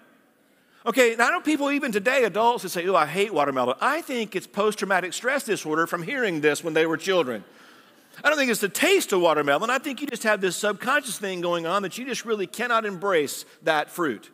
Okay, 0.86 1.16
now 1.16 1.28
I 1.28 1.32
know 1.32 1.42
people 1.42 1.70
even 1.70 1.92
today, 1.92 2.24
adults, 2.24 2.64
that 2.64 2.70
say, 2.70 2.88
oh, 2.88 2.96
I 2.96 3.06
hate 3.06 3.34
watermelon. 3.34 3.76
I 3.80 4.02
think 4.02 4.36
it's 4.36 4.48
post 4.48 4.80
traumatic 4.80 5.14
stress 5.14 5.44
disorder 5.44 5.86
from 5.86 6.02
hearing 6.02 6.42
this 6.42 6.64
when 6.64 6.74
they 6.74 6.88
were 6.88 6.98
children. 6.98 7.44
I 8.24 8.30
don't 8.30 8.38
think 8.38 8.50
it's 8.50 8.62
the 8.62 8.70
taste 8.70 9.14
of 9.14 9.22
watermelon. 9.22 9.70
I 9.70 9.78
think 9.78 10.02
you 10.02 10.08
just 10.08 10.24
have 10.24 10.42
this 10.42 10.56
subconscious 10.56 11.20
thing 11.20 11.42
going 11.42 11.68
on 11.68 11.84
that 11.84 11.98
you 11.98 12.06
just 12.06 12.26
really 12.26 12.48
cannot 12.48 12.86
embrace 12.86 13.46
that 13.62 13.90
fruit. 13.92 14.32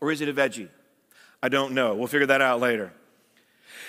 Or 0.00 0.12
is 0.12 0.20
it 0.20 0.28
a 0.28 0.32
veggie? 0.32 0.68
I 1.42 1.48
don't 1.48 1.72
know. 1.72 1.94
We'll 1.94 2.06
figure 2.06 2.26
that 2.26 2.40
out 2.40 2.60
later. 2.60 2.92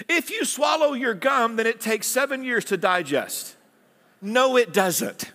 If 0.09 0.29
you 0.31 0.45
swallow 0.45 0.93
your 0.93 1.13
gum, 1.13 1.55
then 1.55 1.67
it 1.67 1.79
takes 1.79 2.07
seven 2.07 2.43
years 2.43 2.65
to 2.65 2.77
digest. 2.77 3.55
No, 4.21 4.57
it 4.57 4.73
doesn't. 4.73 5.31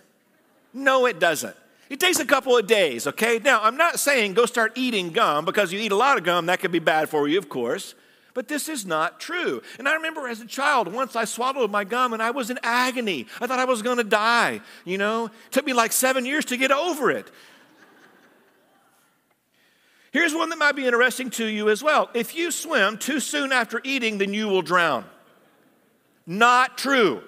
No, 0.73 1.05
it 1.05 1.19
doesn't. 1.19 1.55
It 1.93 1.99
takes 1.99 2.19
a 2.19 2.25
couple 2.25 2.57
of 2.57 2.65
days, 2.65 3.05
okay? 3.05 3.37
Now, 3.37 3.61
I'm 3.61 3.77
not 3.77 3.99
saying 3.99 4.33
go 4.33 4.47
start 4.47 4.71
eating 4.73 5.11
gum 5.11 5.45
because 5.45 5.71
you 5.71 5.79
eat 5.79 5.91
a 5.91 5.95
lot 5.95 6.17
of 6.17 6.23
gum, 6.23 6.47
that 6.47 6.59
could 6.59 6.71
be 6.71 6.79
bad 6.79 7.07
for 7.07 7.27
you, 7.27 7.37
of 7.37 7.49
course. 7.49 7.93
But 8.33 8.47
this 8.47 8.67
is 8.67 8.83
not 8.83 9.19
true. 9.19 9.61
And 9.77 9.87
I 9.87 9.93
remember 9.93 10.27
as 10.27 10.41
a 10.41 10.47
child, 10.47 10.91
once 10.91 11.15
I 11.15 11.25
swallowed 11.25 11.69
my 11.69 11.83
gum 11.83 12.11
and 12.13 12.19
I 12.19 12.31
was 12.31 12.49
in 12.49 12.57
agony. 12.63 13.27
I 13.39 13.45
thought 13.45 13.59
I 13.59 13.65
was 13.65 13.83
to 13.83 14.03
die, 14.03 14.61
you 14.85 14.97
know? 14.97 15.25
It 15.25 15.51
took 15.51 15.67
me 15.67 15.73
like 15.73 15.91
seven 15.91 16.25
years 16.25 16.45
to 16.45 16.57
get 16.57 16.71
over 16.71 17.11
it. 17.11 17.29
Here's 20.11 20.33
one 20.33 20.49
that 20.49 20.57
might 20.57 20.75
be 20.75 20.87
interesting 20.87 21.29
to 21.29 21.45
you 21.45 21.69
as 21.69 21.83
well. 21.83 22.09
If 22.15 22.35
you 22.35 22.49
swim 22.49 22.97
too 22.97 23.19
soon 23.19 23.51
after 23.51 23.79
eating, 23.83 24.17
then 24.17 24.33
you 24.33 24.47
will 24.47 24.63
drown. 24.63 25.05
Not 26.25 26.75
true. 26.75 27.21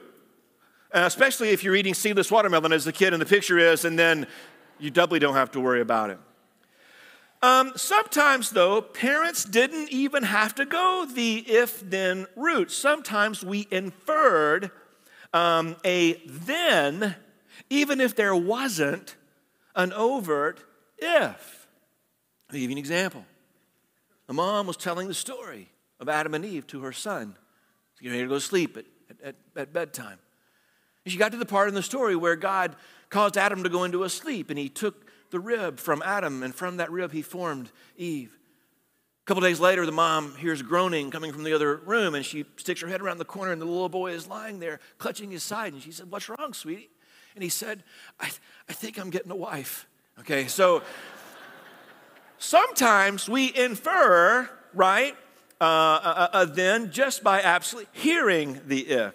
Uh, 0.91 1.03
especially 1.05 1.49
if 1.49 1.63
you're 1.63 1.75
eating 1.75 1.93
seedless 1.93 2.31
watermelon, 2.31 2.71
as 2.71 2.85
the 2.85 2.93
kid 2.93 3.13
in 3.13 3.19
the 3.19 3.25
picture 3.27 3.59
is, 3.59 3.85
and 3.85 3.99
then 3.99 4.25
you 4.79 4.91
doubly 4.91 5.19
don't 5.19 5.35
have 5.35 5.51
to 5.51 5.59
worry 5.59 5.81
about 5.81 6.09
it. 6.09 6.19
Um, 7.41 7.73
sometimes, 7.75 8.49
though, 8.51 8.81
parents 8.81 9.45
didn't 9.45 9.91
even 9.91 10.23
have 10.23 10.55
to 10.55 10.65
go 10.65 11.05
the 11.05 11.37
if 11.39 11.79
then 11.87 12.25
route. 12.35 12.71
Sometimes 12.71 13.43
we 13.43 13.67
inferred 13.69 14.71
um, 15.33 15.75
a 15.85 16.13
then, 16.25 17.15
even 17.69 18.01
if 18.01 18.15
there 18.15 18.35
wasn't 18.35 19.15
an 19.75 19.93
overt 19.93 20.63
if. 20.97 21.67
I'll 22.49 22.53
give 22.53 22.69
you 22.69 22.71
an 22.71 22.77
example. 22.77 23.25
A 24.27 24.33
mom 24.33 24.65
was 24.65 24.77
telling 24.77 25.07
the 25.07 25.13
story 25.13 25.69
of 25.99 26.09
Adam 26.09 26.33
and 26.33 26.43
Eve 26.43 26.65
to 26.67 26.81
her 26.81 26.91
son. 26.91 27.35
He's 27.93 28.01
getting 28.01 28.17
ready 28.17 28.23
to 28.23 28.29
go 28.29 28.35
to 28.35 28.41
sleep 28.41 28.77
at, 28.77 28.85
at, 29.23 29.35
at 29.55 29.73
bedtime. 29.73 30.17
And 31.03 31.11
she 31.11 31.17
got 31.19 31.31
to 31.31 31.37
the 31.37 31.45
part 31.45 31.67
in 31.67 31.75
the 31.75 31.83
story 31.83 32.15
where 32.15 32.35
God 32.35 32.75
caused 33.15 33.37
Adam 33.37 33.63
to 33.63 33.69
go 33.69 33.85
into 33.85 34.03
a 34.03 34.09
sleep 34.09 34.49
and 34.49 34.59
he 34.59 34.67
took 34.67 35.09
the 35.31 35.39
rib 35.39 35.79
from 35.79 36.03
Adam 36.05 36.43
and 36.43 36.53
from 36.53 36.75
that 36.75 36.91
rib 36.91 37.13
he 37.13 37.21
formed 37.21 37.71
Eve. 37.95 38.37
A 39.23 39.25
couple 39.25 39.39
days 39.41 39.57
later, 39.57 39.85
the 39.85 39.93
mom 39.93 40.35
hears 40.35 40.61
groaning 40.61 41.11
coming 41.11 41.31
from 41.31 41.45
the 41.45 41.53
other 41.53 41.77
room 41.77 42.13
and 42.13 42.25
she 42.25 42.43
sticks 42.57 42.81
her 42.81 42.89
head 42.89 43.01
around 43.01 43.19
the 43.19 43.23
corner 43.23 43.53
and 43.53 43.61
the 43.61 43.65
little 43.65 43.87
boy 43.87 44.11
is 44.11 44.27
lying 44.27 44.59
there 44.59 44.81
clutching 44.97 45.31
his 45.31 45.43
side. 45.43 45.71
And 45.71 45.81
she 45.81 45.93
said, 45.93 46.11
What's 46.11 46.27
wrong, 46.27 46.51
sweetie? 46.51 46.89
And 47.35 47.41
he 47.41 47.47
said, 47.47 47.85
I, 48.19 48.29
I 48.67 48.73
think 48.73 48.99
I'm 48.99 49.11
getting 49.11 49.31
a 49.31 49.35
wife. 49.37 49.87
Okay, 50.19 50.47
so 50.47 50.83
sometimes 52.37 53.29
we 53.29 53.55
infer, 53.55 54.49
right, 54.73 55.15
uh, 55.61 55.63
uh, 55.63 56.27
uh, 56.33 56.45
then 56.45 56.91
just 56.91 57.23
by 57.23 57.41
absolutely 57.41 57.89
hearing 57.93 58.59
the 58.67 58.81
if. 58.81 59.13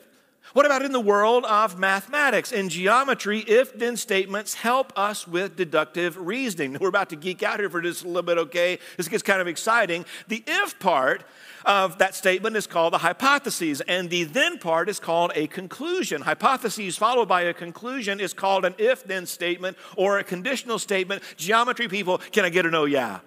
What 0.52 0.66
about 0.66 0.83
in 0.83 0.92
the 0.92 1.00
world 1.00 1.45
of 1.45 1.78
mathematics? 1.78 2.52
and 2.52 2.71
geometry, 2.71 3.40
if 3.40 3.76
then 3.78 3.97
statements 3.97 4.54
help 4.54 4.92
us 4.97 5.26
with 5.26 5.57
deductive 5.57 6.16
reasoning. 6.16 6.76
We're 6.80 6.88
about 6.88 7.11
to 7.11 7.16
geek 7.16 7.42
out 7.42 7.61
here 7.61 7.71
for 7.71 7.80
just 7.80 8.04
a 8.04 8.07
little 8.07 8.23
bit, 8.23 8.38
okay? 8.38 8.78
This 8.97 9.09
gets 9.09 9.23
kind 9.23 9.40
of 9.40 9.47
exciting. 9.47 10.04
The 10.28 10.42
if 10.47 10.78
part 10.78 11.25
of 11.64 11.99
that 11.99 12.14
statement 12.14 12.57
is 12.57 12.66
called 12.66 12.92
the 12.92 12.99
hypothesis, 12.99 13.80
and 13.83 14.11
the 14.11 14.25
then 14.25 14.59
part 14.59 14.88
is 14.88 14.99
called 14.99 15.33
a 15.35 15.47
conclusion. 15.47 16.23
Hypotheses 16.23 16.97
followed 16.97 17.28
by 17.28 17.42
a 17.42 17.54
conclusion 17.54 18.21
is 18.21 18.33
called 18.33 18.64
an 18.64 18.75
if 18.78 19.04
then 19.04 19.26
statement 19.26 19.76
or 19.97 20.19
a 20.19 20.25
conditional 20.25 20.78
statement. 20.78 21.23
Geometry 21.37 21.88
people, 21.88 22.19
can 22.33 22.45
I 22.45 22.49
get 22.49 22.66
an 22.66 22.75
oh 22.75 22.87
yeah? 22.87 23.21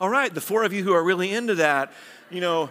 All 0.00 0.08
right, 0.08 0.34
the 0.34 0.40
four 0.40 0.64
of 0.64 0.72
you 0.72 0.82
who 0.82 0.92
are 0.92 1.04
really 1.04 1.32
into 1.32 1.54
that, 1.56 1.92
you 2.30 2.40
know, 2.40 2.70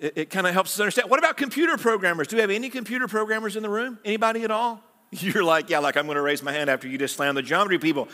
it, 0.00 0.12
it 0.16 0.30
kind 0.30 0.46
of 0.46 0.52
helps 0.52 0.74
us 0.74 0.80
understand. 0.80 1.10
What 1.10 1.18
about 1.18 1.36
computer 1.36 1.76
programmers? 1.76 2.28
Do 2.28 2.36
we 2.36 2.40
have 2.40 2.50
any 2.50 2.70
computer 2.70 3.08
programmers 3.08 3.56
in 3.56 3.62
the 3.62 3.68
room? 3.68 3.98
Anybody 4.04 4.42
at 4.42 4.50
all? 4.50 4.82
You're 5.10 5.44
like, 5.44 5.70
yeah, 5.70 5.78
like 5.78 5.96
I'm 5.96 6.06
going 6.06 6.16
to 6.16 6.22
raise 6.22 6.42
my 6.42 6.52
hand 6.52 6.70
after 6.70 6.88
you 6.88 6.98
just 6.98 7.16
slam 7.16 7.34
the 7.34 7.42
geometry 7.42 7.78
people. 7.78 8.08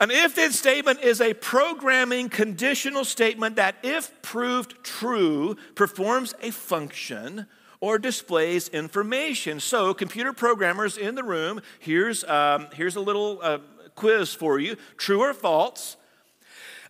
An 0.00 0.10
if 0.10 0.34
then 0.34 0.50
statement 0.50 1.00
is 1.00 1.20
a 1.20 1.34
programming 1.34 2.28
conditional 2.28 3.04
statement 3.04 3.56
that, 3.56 3.76
if 3.82 4.10
proved 4.22 4.82
true, 4.82 5.56
performs 5.74 6.34
a 6.42 6.50
function 6.50 7.46
or 7.80 7.98
displays 7.98 8.68
information. 8.68 9.60
So, 9.60 9.94
computer 9.94 10.32
programmers 10.32 10.98
in 10.98 11.14
the 11.14 11.22
room, 11.22 11.60
here's, 11.78 12.24
um, 12.24 12.68
here's 12.74 12.96
a 12.96 13.00
little 13.00 13.38
uh, 13.42 13.58
quiz 13.94 14.34
for 14.34 14.58
you 14.58 14.76
true 14.96 15.20
or 15.20 15.32
false. 15.32 15.96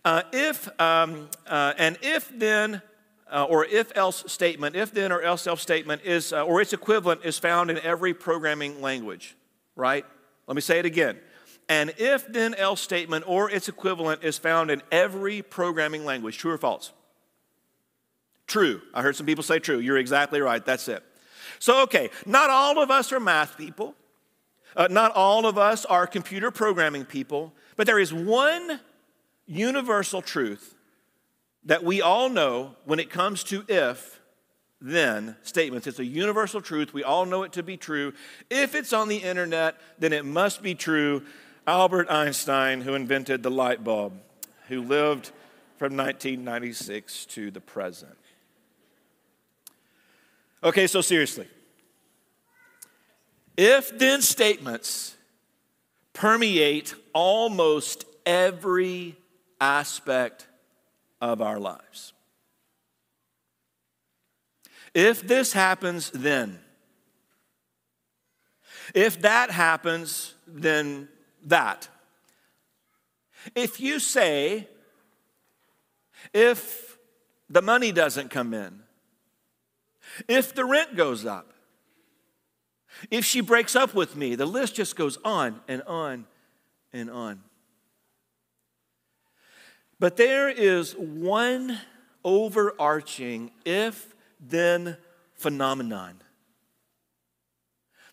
Uh, 0.05 0.21
if 0.31 0.69
um, 0.79 1.27
uh, 1.47 1.73
an 1.79 1.97
if 2.03 2.31
then 2.37 2.81
uh, 3.33 3.43
or 3.45 3.65
if 3.65 3.91
else 3.97 4.23
statement, 4.27 4.75
if 4.75 4.91
then 4.91 5.11
or 5.11 5.19
else 5.19 5.47
else 5.47 5.61
statement 5.61 6.03
is, 6.05 6.31
uh, 6.31 6.45
or 6.45 6.61
its 6.61 6.73
equivalent 6.73 7.21
is 7.25 7.39
found 7.39 7.71
in 7.71 7.79
every 7.79 8.13
programming 8.13 8.81
language, 8.81 9.35
right? 9.75 10.05
Let 10.45 10.53
me 10.53 10.61
say 10.61 10.77
it 10.77 10.85
again. 10.85 11.17
An 11.67 11.91
if 11.97 12.31
then 12.31 12.53
else 12.53 12.81
statement 12.81 13.25
or 13.27 13.49
its 13.49 13.67
equivalent 13.67 14.23
is 14.23 14.37
found 14.37 14.69
in 14.69 14.83
every 14.91 15.41
programming 15.41 16.05
language. 16.05 16.37
True 16.37 16.51
or 16.51 16.59
false? 16.59 16.93
True. 18.45 18.81
I 18.93 19.01
heard 19.01 19.15
some 19.15 19.25
people 19.25 19.43
say 19.43 19.57
true. 19.57 19.79
You're 19.79 19.97
exactly 19.97 20.39
right. 20.39 20.63
That's 20.63 20.87
it. 20.87 21.03
So, 21.57 21.81
okay, 21.83 22.11
not 22.27 22.51
all 22.51 22.79
of 22.79 22.91
us 22.91 23.11
are 23.11 23.19
math 23.19 23.57
people. 23.57 23.95
Uh, 24.75 24.87
not 24.91 25.15
all 25.15 25.47
of 25.47 25.57
us 25.57 25.83
are 25.85 26.05
computer 26.05 26.51
programming 26.51 27.05
people, 27.05 27.53
but 27.75 27.87
there 27.87 27.97
is 27.97 28.13
one 28.13 28.79
universal 29.47 30.21
truth 30.21 30.75
that 31.65 31.83
we 31.83 32.01
all 32.01 32.29
know 32.29 32.75
when 32.85 32.99
it 32.99 33.09
comes 33.09 33.43
to 33.45 33.63
if 33.67 34.19
then 34.81 35.35
statements. 35.41 35.87
It's 35.87 35.99
a 35.99 36.05
universal 36.05 36.61
truth. 36.61 36.93
We 36.93 37.03
all 37.03 37.25
know 37.25 37.43
it 37.43 37.53
to 37.53 37.63
be 37.63 37.77
true. 37.77 38.13
If 38.49 38.75
it's 38.75 38.93
on 38.93 39.07
the 39.07 39.17
internet, 39.17 39.75
then 39.97 40.13
it 40.13 40.25
must 40.25 40.61
be 40.61 40.75
true. 40.75 41.23
Albert 41.65 42.09
Einstein, 42.11 42.81
who 42.81 42.93
invented 42.93 43.41
the 43.41 43.49
light 43.49 43.83
bulb, 43.83 44.13
who 44.67 44.81
lived 44.81 45.31
from 45.77 45.97
1996 45.97 47.25
to 47.27 47.49
the 47.51 47.61
present. 47.61 48.17
Okay, 50.63 50.87
so 50.87 51.01
seriously. 51.01 51.47
If 53.57 53.97
then 53.97 54.21
statements 54.21 55.15
permeate 56.13 56.93
almost 57.13 58.05
every 58.25 59.15
aspect 59.65 60.47
of 61.21 61.41
our 61.41 61.59
lives. 61.59 62.13
If 64.93 65.27
this 65.27 65.53
happens, 65.53 66.11
then. 66.11 66.59
If 68.93 69.21
that 69.21 69.49
happens, 69.51 70.35
then 70.47 71.09
that. 71.45 71.89
If 73.55 73.79
you 73.79 73.99
say, 73.99 74.67
if 76.33 76.97
the 77.49 77.61
money 77.61 77.91
doesn't 77.91 78.29
come 78.29 78.53
in, 78.53 78.81
if 80.27 80.53
the 80.53 80.63
rent 80.63 80.95
goes 80.95 81.25
up, 81.25 81.51
if 83.11 83.25
she 83.25 83.41
breaks 83.41 83.75
up 83.75 83.93
with 83.93 84.15
me, 84.15 84.35
the 84.35 84.45
list 84.45 84.75
just 84.75 84.95
goes 84.95 85.17
on 85.25 85.59
and 85.67 85.81
on 85.83 86.25
and 86.93 87.09
on. 87.09 87.41
But 89.99 90.17
there 90.17 90.49
is 90.49 90.93
one 90.93 91.79
overarching 92.23 93.51
if 93.65 94.13
then 94.39 94.97
phenomenon 95.35 96.21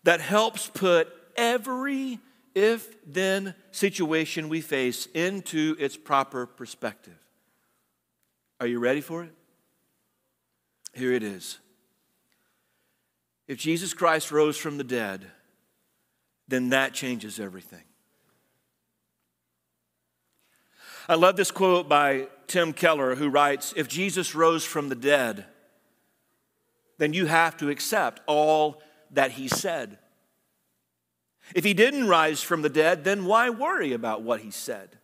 that 0.03 0.21
helps 0.21 0.69
put 0.69 1.07
every 1.35 2.19
if 2.55 2.95
then 3.05 3.55
situation 3.71 4.47
we 4.47 4.61
face 4.61 5.07
into 5.07 5.75
its 5.79 5.97
proper 5.97 6.45
perspective. 6.45 7.17
Are 8.59 8.67
you 8.67 8.79
ready 8.79 9.01
for 9.01 9.23
it? 9.23 9.33
Here 10.93 11.13
it 11.13 11.23
is. 11.23 11.57
If 13.47 13.57
Jesus 13.57 13.93
Christ 13.93 14.31
rose 14.31 14.57
from 14.57 14.77
the 14.77 14.83
dead, 14.83 15.25
then 16.47 16.69
that 16.69 16.93
changes 16.93 17.39
everything. 17.39 17.83
I 21.07 21.15
love 21.15 21.35
this 21.35 21.51
quote 21.51 21.89
by 21.89 22.27
Tim 22.47 22.71
Keller, 22.71 23.15
who 23.15 23.29
writes 23.29 23.73
If 23.75 23.87
Jesus 23.87 24.35
rose 24.35 24.63
from 24.63 24.89
the 24.89 24.95
dead, 24.95 25.45
then 26.97 27.13
you 27.13 27.25
have 27.25 27.57
to 27.57 27.69
accept 27.69 28.21
all 28.25 28.81
that 29.11 29.31
he 29.31 29.47
said. 29.47 29.97
If 31.53 31.65
he 31.65 31.73
didn't 31.73 32.07
rise 32.07 32.41
from 32.41 32.61
the 32.61 32.69
dead, 32.69 33.03
then 33.03 33.25
why 33.25 33.49
worry 33.49 33.91
about 33.91 34.21
what 34.21 34.41
he 34.41 34.51
said? 34.51 34.97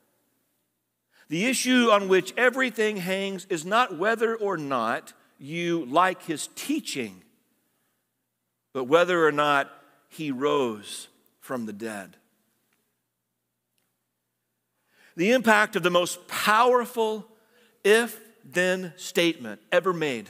The 1.28 1.46
issue 1.46 1.90
on 1.92 2.08
which 2.08 2.34
everything 2.38 2.98
hangs 2.98 3.46
is 3.50 3.66
not 3.66 3.98
whether 3.98 4.36
or 4.36 4.58
not 4.58 5.14
you 5.38 5.86
like 5.86 6.24
his 6.24 6.48
teaching, 6.56 7.22
but 8.74 8.86
whether 8.86 9.26
or 9.26 9.32
not 9.32 9.72
he 10.08 10.32
rose 10.32 11.08
from 11.40 11.66
the 11.66 11.74
dead. 11.74 12.16
The 15.20 15.32
impact 15.32 15.76
of 15.76 15.84
the 15.84 15.90
most 15.90 16.30
powerful 16.30 17.28
if 17.84 18.18
then 18.46 18.94
statement 18.96 19.60
ever 19.70 19.92
made 19.92 20.30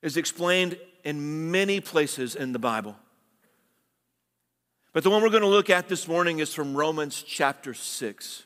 is 0.00 0.16
explained 0.16 0.78
in 1.04 1.50
many 1.50 1.78
places 1.80 2.36
in 2.36 2.54
the 2.54 2.58
Bible. 2.58 2.96
But 4.94 5.04
the 5.04 5.10
one 5.10 5.20
we're 5.20 5.28
going 5.28 5.42
to 5.42 5.46
look 5.46 5.68
at 5.68 5.90
this 5.90 6.08
morning 6.08 6.38
is 6.38 6.54
from 6.54 6.74
Romans 6.74 7.22
chapter 7.22 7.74
6. 7.74 8.44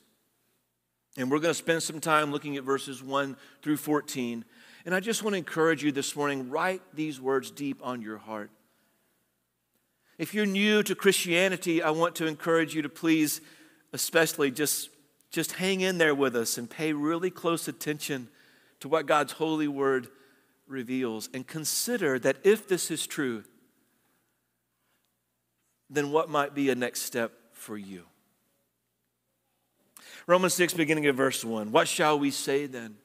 And 1.17 1.31
we're 1.31 1.39
going 1.39 1.55
to 1.55 1.55
spend 1.55 1.85
some 1.85 2.01
time 2.01 2.33
looking 2.33 2.57
at 2.57 2.65
verses 2.65 3.01
1 3.01 3.37
through 3.63 3.77
14. 3.77 4.45
And 4.85 4.97
I 4.97 4.99
just 4.99 5.23
want 5.23 5.35
to 5.35 5.39
encourage 5.39 5.85
you 5.85 5.93
this 5.93 6.17
morning 6.17 6.51
write 6.51 6.83
these 6.93 7.21
words 7.21 7.53
deep 7.53 7.79
on 7.85 8.03
your 8.03 8.19
heart. 8.19 8.51
If 10.19 10.35
you're 10.35 10.45
new 10.45 10.83
to 10.83 10.97
Christianity, 10.97 11.85
I 11.85 11.91
want 11.91 12.17
to 12.17 12.27
encourage 12.27 12.75
you 12.75 12.83
to 12.83 12.89
please 12.89 13.41
especially 13.93 14.51
just, 14.51 14.91
just 15.31 15.53
hang 15.53 15.81
in 15.81 15.99
there 15.99 16.15
with 16.15 16.37
us 16.37 16.59
and 16.59 16.69
pay 16.69 16.93
really 16.93 17.31
close 17.31 17.69
attention 17.69 18.29
to 18.81 18.89
what 18.89 19.07
God's 19.07 19.33
holy 19.33 19.69
word 19.69 20.09
reveals 20.67 21.29
and 21.33 21.47
consider 21.47 22.19
that 22.19 22.37
if 22.45 22.69
this 22.69 22.91
is 22.91 23.07
true, 23.07 23.45
then 25.91 26.13
what 26.13 26.29
might 26.29 26.55
be 26.55 26.71
a 26.71 26.75
next 26.75 27.03
step 27.03 27.33
for 27.53 27.77
you? 27.77 28.05
Romans 30.27 30.55
6, 30.55 30.75
beginning 30.75 31.07
of 31.07 31.17
verse 31.17 31.45
1. 31.45 31.73
What 31.73 31.89
shall 31.89 32.19
we 32.19 32.31
say 32.31 32.67
then? 32.67 32.97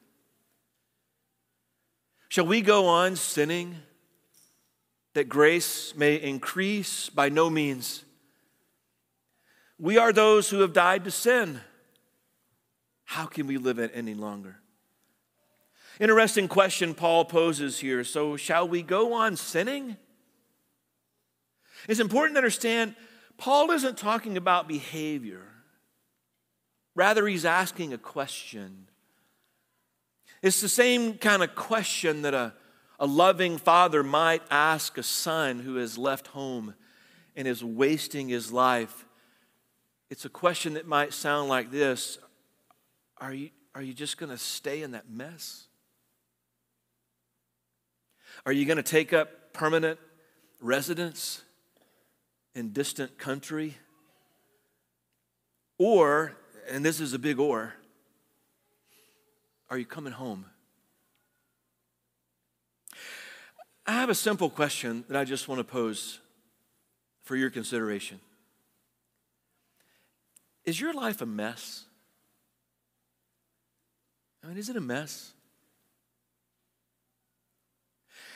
Shall 2.28 2.46
we 2.46 2.60
go 2.60 2.86
on 2.86 3.16
sinning 3.16 3.76
that 5.14 5.28
grace 5.28 5.94
may 5.96 6.16
increase? 6.16 7.08
By 7.08 7.30
no 7.30 7.48
means. 7.48 8.04
We 9.78 9.98
are 9.98 10.12
those 10.12 10.50
who 10.50 10.60
have 10.60 10.72
died 10.72 11.04
to 11.04 11.10
sin. 11.10 11.60
How 13.04 13.26
can 13.26 13.46
we 13.46 13.58
live 13.58 13.78
it 13.78 13.90
any 13.94 14.14
longer? 14.14 14.56
Interesting 16.00 16.48
question 16.48 16.94
Paul 16.94 17.24
poses 17.24 17.78
here. 17.78 18.02
So, 18.04 18.36
shall 18.36 18.66
we 18.66 18.82
go 18.82 19.12
on 19.12 19.36
sinning? 19.36 19.96
It's 21.88 22.00
important 22.00 22.34
to 22.34 22.38
understand 22.38 22.96
Paul 23.36 23.70
isn't 23.70 23.98
talking 23.98 24.36
about 24.36 24.68
behavior. 24.68 25.42
Rather, 26.94 27.26
he's 27.26 27.44
asking 27.44 27.92
a 27.92 27.98
question. 27.98 28.86
It's 30.42 30.60
the 30.60 30.68
same 30.68 31.14
kind 31.14 31.42
of 31.42 31.54
question 31.54 32.22
that 32.22 32.34
a, 32.34 32.52
a 33.00 33.06
loving 33.06 33.58
father 33.58 34.02
might 34.02 34.42
ask 34.50 34.96
a 34.98 35.02
son 35.02 35.60
who 35.60 35.76
has 35.76 35.98
left 35.98 36.28
home 36.28 36.74
and 37.34 37.48
is 37.48 37.64
wasting 37.64 38.28
his 38.28 38.52
life. 38.52 39.04
It's 40.10 40.24
a 40.24 40.28
question 40.28 40.74
that 40.74 40.86
might 40.86 41.12
sound 41.12 41.48
like 41.48 41.70
this 41.70 42.18
Are 43.18 43.32
you, 43.32 43.50
are 43.74 43.82
you 43.82 43.94
just 43.94 44.18
going 44.18 44.30
to 44.30 44.38
stay 44.38 44.82
in 44.82 44.92
that 44.92 45.08
mess? 45.08 45.66
Are 48.46 48.52
you 48.52 48.66
going 48.66 48.76
to 48.76 48.82
take 48.82 49.12
up 49.12 49.52
permanent 49.52 49.98
residence 50.60 51.42
in 52.54 52.72
distant 52.72 53.18
country? 53.18 53.76
Or, 55.78 56.32
and 56.68 56.84
this 56.84 57.00
is 57.00 57.14
a 57.14 57.18
big 57.18 57.38
or, 57.38 57.74
are 59.70 59.78
you 59.78 59.86
coming 59.86 60.12
home? 60.12 60.46
I 63.86 63.92
have 63.92 64.08
a 64.08 64.14
simple 64.14 64.48
question 64.48 65.04
that 65.08 65.16
I 65.16 65.24
just 65.24 65.48
want 65.48 65.58
to 65.58 65.64
pose 65.64 66.20
for 67.22 67.36
your 67.36 67.50
consideration. 67.50 68.20
Is 70.64 70.80
your 70.80 70.92
life 70.92 71.20
a 71.20 71.26
mess? 71.26 71.84
I 74.42 74.48
mean, 74.48 74.58
is 74.58 74.68
it 74.68 74.76
a 74.76 74.80
mess? 74.80 75.32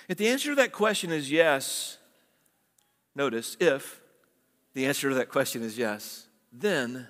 If 0.09 0.17
the 0.17 0.29
answer 0.29 0.51
to 0.51 0.55
that 0.57 0.73
question 0.73 1.11
is 1.11 1.31
yes, 1.31 1.99
notice, 3.15 3.57
if 3.61 4.01
the 4.75 4.87
answer 4.87 5.11
to 5.11 5.15
that 5.17 5.29
question 5.29 5.63
is 5.63 5.77
yes, 5.77 6.27
then 6.53 7.09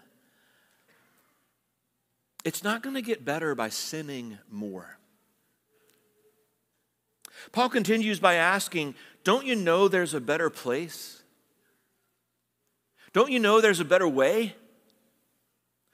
it's 2.44 2.64
not 2.64 2.82
going 2.82 2.94
to 2.94 3.02
get 3.02 3.24
better 3.24 3.54
by 3.54 3.68
sinning 3.68 4.38
more. 4.50 4.98
Paul 7.52 7.68
continues 7.68 8.18
by 8.18 8.34
asking, 8.34 8.94
Don't 9.22 9.46
you 9.46 9.54
know 9.54 9.86
there's 9.86 10.14
a 10.14 10.20
better 10.20 10.50
place? 10.50 11.22
Don't 13.12 13.30
you 13.30 13.38
know 13.38 13.60
there's 13.60 13.80
a 13.80 13.84
better 13.84 14.08
way? 14.08 14.54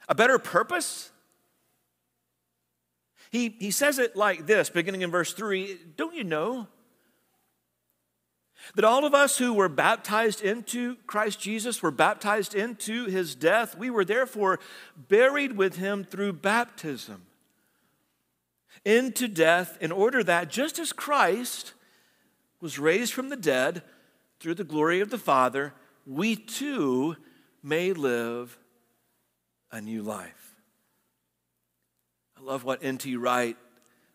A 0.07 0.15
better 0.15 0.37
purpose? 0.39 1.11
He, 3.31 3.55
he 3.59 3.71
says 3.71 3.99
it 3.99 4.15
like 4.15 4.45
this, 4.45 4.69
beginning 4.69 5.01
in 5.01 5.11
verse 5.11 5.33
3 5.33 5.79
Don't 5.97 6.15
you 6.15 6.23
know 6.23 6.67
that 8.75 8.85
all 8.85 9.05
of 9.05 9.13
us 9.13 9.37
who 9.37 9.53
were 9.53 9.69
baptized 9.69 10.41
into 10.41 10.95
Christ 11.05 11.39
Jesus 11.39 11.83
were 11.83 11.91
baptized 11.91 12.55
into 12.55 13.05
his 13.05 13.35
death. 13.35 13.77
We 13.77 13.89
were 13.89 14.05
therefore 14.05 14.59
buried 14.95 15.57
with 15.57 15.75
him 15.75 16.03
through 16.03 16.33
baptism 16.33 17.27
into 18.83 19.27
death, 19.27 19.77
in 19.81 19.91
order 19.91 20.23
that 20.23 20.49
just 20.49 20.77
as 20.77 20.93
Christ 20.93 21.73
was 22.61 22.77
raised 22.77 23.13
from 23.13 23.29
the 23.29 23.35
dead 23.35 23.81
through 24.39 24.55
the 24.55 24.63
glory 24.63 24.99
of 24.99 25.09
the 25.09 25.17
Father, 25.17 25.73
we 26.05 26.35
too 26.35 27.15
may 27.63 27.93
live 27.93 28.57
a 29.75 29.81
new 29.81 30.01
life. 30.01 30.55
I 32.39 32.41
love 32.41 32.63
what 32.63 32.81
N.T. 32.81 33.17
Wright 33.17 33.57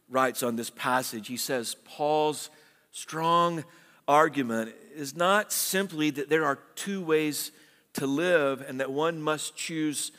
writes 0.09 0.43
on 0.43 0.57
this 0.57 0.71
passage. 0.71 1.29
He 1.29 1.37
says, 1.37 1.77
Paul's 1.85 2.49
strong 2.93 3.65
argument 4.09 4.73
is 4.95 5.15
not 5.15 5.53
simply 5.53 6.09
that 6.11 6.31
there 6.31 6.47
are 6.47 6.59
two 6.77 7.05
ways 7.05 7.53
to 7.93 8.07
live 8.07 8.65
and 8.67 8.81
that 8.81 8.91
one 8.91 9.21
must 9.21 9.55
choose 9.55 10.13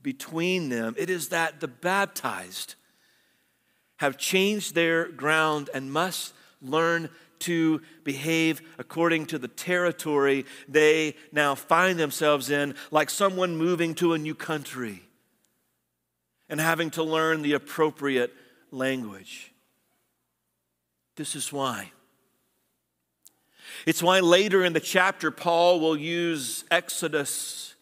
between 0.00 0.70
them. 0.70 0.94
It 0.96 1.10
is 1.10 1.28
that 1.28 1.60
the 1.60 1.68
baptized 1.68 2.74
have 3.96 4.16
changed 4.16 4.74
their 4.74 5.08
ground 5.08 5.68
and 5.74 5.92
must 5.92 6.32
learn 6.62 7.10
to 7.40 7.80
behave 8.04 8.62
according 8.78 9.26
to 9.26 9.38
the 9.38 9.48
territory 9.48 10.44
they 10.68 11.14
now 11.32 11.54
find 11.54 11.98
themselves 11.98 12.50
in, 12.50 12.74
like 12.90 13.10
someone 13.10 13.56
moving 13.56 13.94
to 13.94 14.12
a 14.12 14.18
new 14.18 14.34
country 14.34 15.02
and 16.48 16.60
having 16.60 16.90
to 16.90 17.02
learn 17.02 17.42
the 17.42 17.52
appropriate 17.52 18.32
language. 18.70 19.52
This 21.16 21.34
is 21.34 21.52
why 21.52 21.92
it's 23.84 24.02
why 24.02 24.20
later 24.20 24.64
in 24.64 24.72
the 24.72 24.80
chapter, 24.80 25.30
Paul 25.30 25.80
will 25.80 25.96
use 25.96 26.64
Exodus 26.70 27.75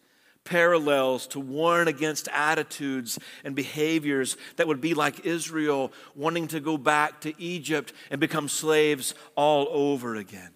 parallels 0.45 1.27
to 1.27 1.39
warn 1.39 1.87
against 1.87 2.29
attitudes 2.29 3.19
and 3.43 3.55
behaviors 3.55 4.37
that 4.55 4.67
would 4.67 4.79
be 4.79 4.93
like 4.93 5.25
Israel 5.25 5.91
wanting 6.15 6.47
to 6.47 6.59
go 6.59 6.77
back 6.77 7.19
to 7.21 7.33
Egypt 7.41 7.91
and 8.09 8.21
become 8.21 8.47
slaves 8.47 9.13
all 9.35 9.67
over 9.71 10.15
again. 10.15 10.51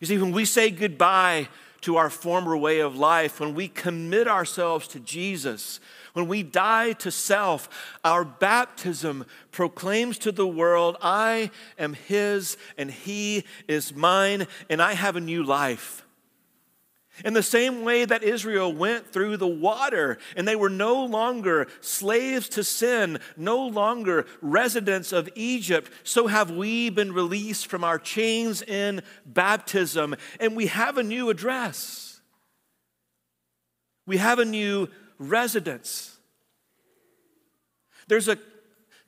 You 0.00 0.06
see, 0.06 0.18
when 0.18 0.32
we 0.32 0.44
say 0.44 0.70
goodbye 0.70 1.48
to 1.82 1.96
our 1.96 2.10
former 2.10 2.56
way 2.56 2.80
of 2.80 2.96
life, 2.96 3.40
when 3.40 3.54
we 3.54 3.68
commit 3.68 4.26
ourselves 4.26 4.88
to 4.88 5.00
Jesus, 5.00 5.80
when 6.14 6.28
we 6.28 6.42
die 6.42 6.92
to 6.94 7.10
self, 7.10 7.68
our 8.04 8.24
baptism 8.24 9.26
proclaims 9.50 10.18
to 10.18 10.32
the 10.32 10.46
world, 10.46 10.96
I 11.02 11.50
am 11.78 11.92
His 11.92 12.56
and 12.78 12.90
He 12.90 13.44
is 13.68 13.94
mine, 13.94 14.46
and 14.70 14.80
I 14.80 14.94
have 14.94 15.16
a 15.16 15.20
new 15.20 15.42
life. 15.42 16.05
In 17.24 17.32
the 17.32 17.42
same 17.42 17.82
way 17.82 18.04
that 18.04 18.22
Israel 18.22 18.72
went 18.72 19.12
through 19.12 19.38
the 19.38 19.46
water 19.46 20.18
and 20.36 20.46
they 20.46 20.56
were 20.56 20.68
no 20.68 21.04
longer 21.04 21.66
slaves 21.80 22.48
to 22.50 22.64
sin, 22.64 23.18
no 23.36 23.66
longer 23.66 24.26
residents 24.42 25.12
of 25.12 25.28
Egypt, 25.34 25.90
so 26.04 26.26
have 26.26 26.50
we 26.50 26.90
been 26.90 27.12
released 27.12 27.68
from 27.68 27.84
our 27.84 27.98
chains 27.98 28.60
in 28.62 29.02
baptism 29.24 30.14
and 30.40 30.54
we 30.54 30.66
have 30.66 30.98
a 30.98 31.02
new 31.02 31.30
address. 31.30 32.20
We 34.06 34.18
have 34.18 34.38
a 34.38 34.44
new 34.44 34.88
residence. 35.18 36.18
There's 38.08 38.28
a 38.28 38.38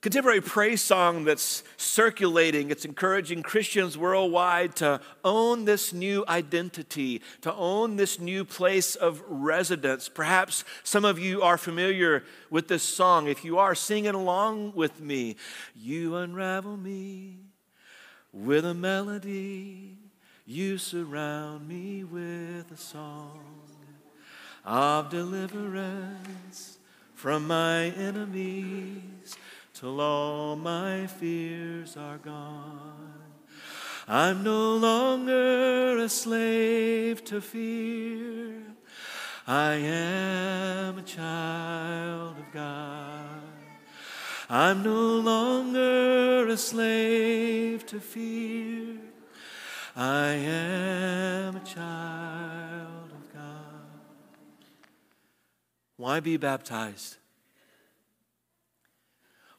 contemporary 0.00 0.40
praise 0.40 0.80
song 0.80 1.24
that's 1.24 1.64
circulating. 1.76 2.70
It's 2.70 2.84
encouraging 2.84 3.42
Christians 3.42 3.98
worldwide 3.98 4.76
to 4.76 5.00
own 5.24 5.64
this 5.64 5.92
new 5.92 6.24
identity, 6.28 7.22
to 7.40 7.52
own 7.54 7.96
this 7.96 8.20
new 8.20 8.44
place 8.44 8.94
of 8.94 9.22
residence. 9.26 10.08
Perhaps 10.08 10.64
some 10.84 11.04
of 11.04 11.18
you 11.18 11.42
are 11.42 11.58
familiar 11.58 12.24
with 12.50 12.68
this 12.68 12.82
song. 12.82 13.26
If 13.26 13.44
you 13.44 13.58
are, 13.58 13.74
sing 13.74 14.04
it 14.04 14.14
along 14.14 14.74
with 14.74 15.00
me. 15.00 15.37
You 15.74 16.16
unravel 16.16 16.76
me 16.76 17.38
with 18.32 18.64
a 18.64 18.74
melody, 18.74 19.96
you 20.46 20.78
surround 20.78 21.66
me 21.66 22.04
with 22.04 22.70
a 22.70 22.76
song 22.76 23.40
of 24.64 25.08
deliverance 25.08 26.78
from 27.14 27.46
my 27.46 27.87
enemies 27.87 29.37
till 29.79 30.01
all 30.01 30.57
my 30.57 31.07
fears 31.07 31.97
are 31.97 32.19
gone. 32.19 33.14
I'm 34.09 34.43
no 34.43 34.77
longer 34.77 35.99
a 35.99 36.09
slave 36.09 37.25
to 37.27 37.41
fear. 37.41 38.62
I 39.47 39.75
am 39.75 40.99
a 40.99 41.03
child 41.03 42.38
of 42.38 42.53
God. 42.53 43.41
I'm 44.51 44.83
no 44.83 45.21
longer 45.21 46.49
a 46.49 46.57
slave 46.57 47.87
to 47.87 48.01
fear. 48.01 48.97
I 49.95 50.31
am 50.31 51.55
a 51.55 51.64
child 51.64 53.11
of 53.12 53.33
God. 53.33 53.45
why 55.97 56.19
be 56.19 56.37
baptized? 56.37 57.19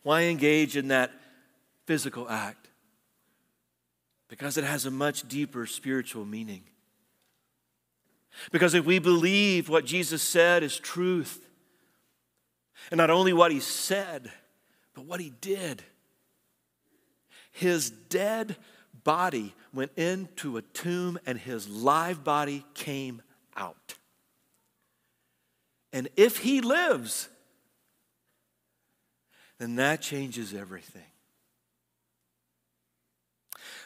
Why 0.04 0.24
engage 0.24 0.78
in 0.78 0.90
that 0.90 1.12
physical 1.86 2.30
act 2.30 2.70
because 4.30 4.58
it 4.58 4.64
has 4.64 4.86
a 4.86 4.92
much 4.92 5.28
deeper 5.28 5.66
spiritual 5.66 6.24
meaning. 6.24 6.64
Because 8.52 8.76
if 8.76 8.86
we 8.86 9.00
believe 9.00 9.68
what 9.68 9.86
Jesus 9.86 10.22
said 10.22 10.64
is 10.64 10.78
truth, 10.78 11.46
and 12.92 12.98
not 12.98 13.10
only 13.10 13.34
what 13.34 13.52
he 13.52 13.60
said, 13.60 14.32
but 14.94 15.06
what 15.06 15.20
he 15.20 15.32
did, 15.42 15.84
his 17.52 17.90
dead 17.90 18.56
body 19.04 19.54
went 19.74 19.92
into 19.98 20.58
a 20.58 20.62
tomb 20.62 21.20
and 21.26 21.38
his 21.38 21.68
live 21.68 22.24
body 22.24 22.64
came 22.76 23.22
out. 23.58 23.96
And 25.92 26.08
if 26.16 26.38
he 26.38 26.62
lives, 26.62 27.30
then 29.60 29.76
that 29.76 30.02
changes 30.02 30.54
everything. 30.54 31.04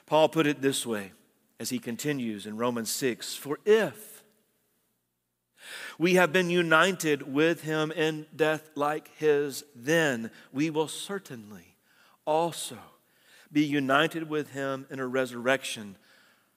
Paul 0.05 0.29
put 0.29 0.47
it 0.47 0.61
this 0.61 0.85
way 0.85 1.11
as 1.59 1.69
he 1.69 1.79
continues 1.79 2.45
in 2.45 2.57
Romans 2.57 2.89
6 2.91 3.35
For 3.35 3.59
if 3.65 4.23
we 5.97 6.15
have 6.15 6.31
been 6.33 6.49
united 6.49 7.33
with 7.33 7.61
him 7.61 7.91
in 7.91 8.27
death 8.35 8.69
like 8.75 9.09
his, 9.17 9.63
then 9.75 10.31
we 10.51 10.69
will 10.69 10.87
certainly 10.87 11.75
also 12.25 12.77
be 13.51 13.63
united 13.63 14.29
with 14.29 14.51
him 14.51 14.85
in 14.89 14.99
a 14.99 15.07
resurrection 15.07 15.95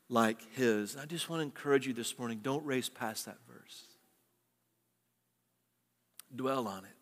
like 0.08 0.38
his. 0.54 0.96
I 0.96 1.06
just 1.06 1.28
want 1.28 1.40
to 1.40 1.44
encourage 1.44 1.86
you 1.86 1.92
this 1.92 2.18
morning 2.18 2.40
don't 2.42 2.64
race 2.64 2.88
past 2.88 3.26
that 3.26 3.38
verse, 3.48 3.82
dwell 6.34 6.66
on 6.66 6.84
it. 6.84 6.95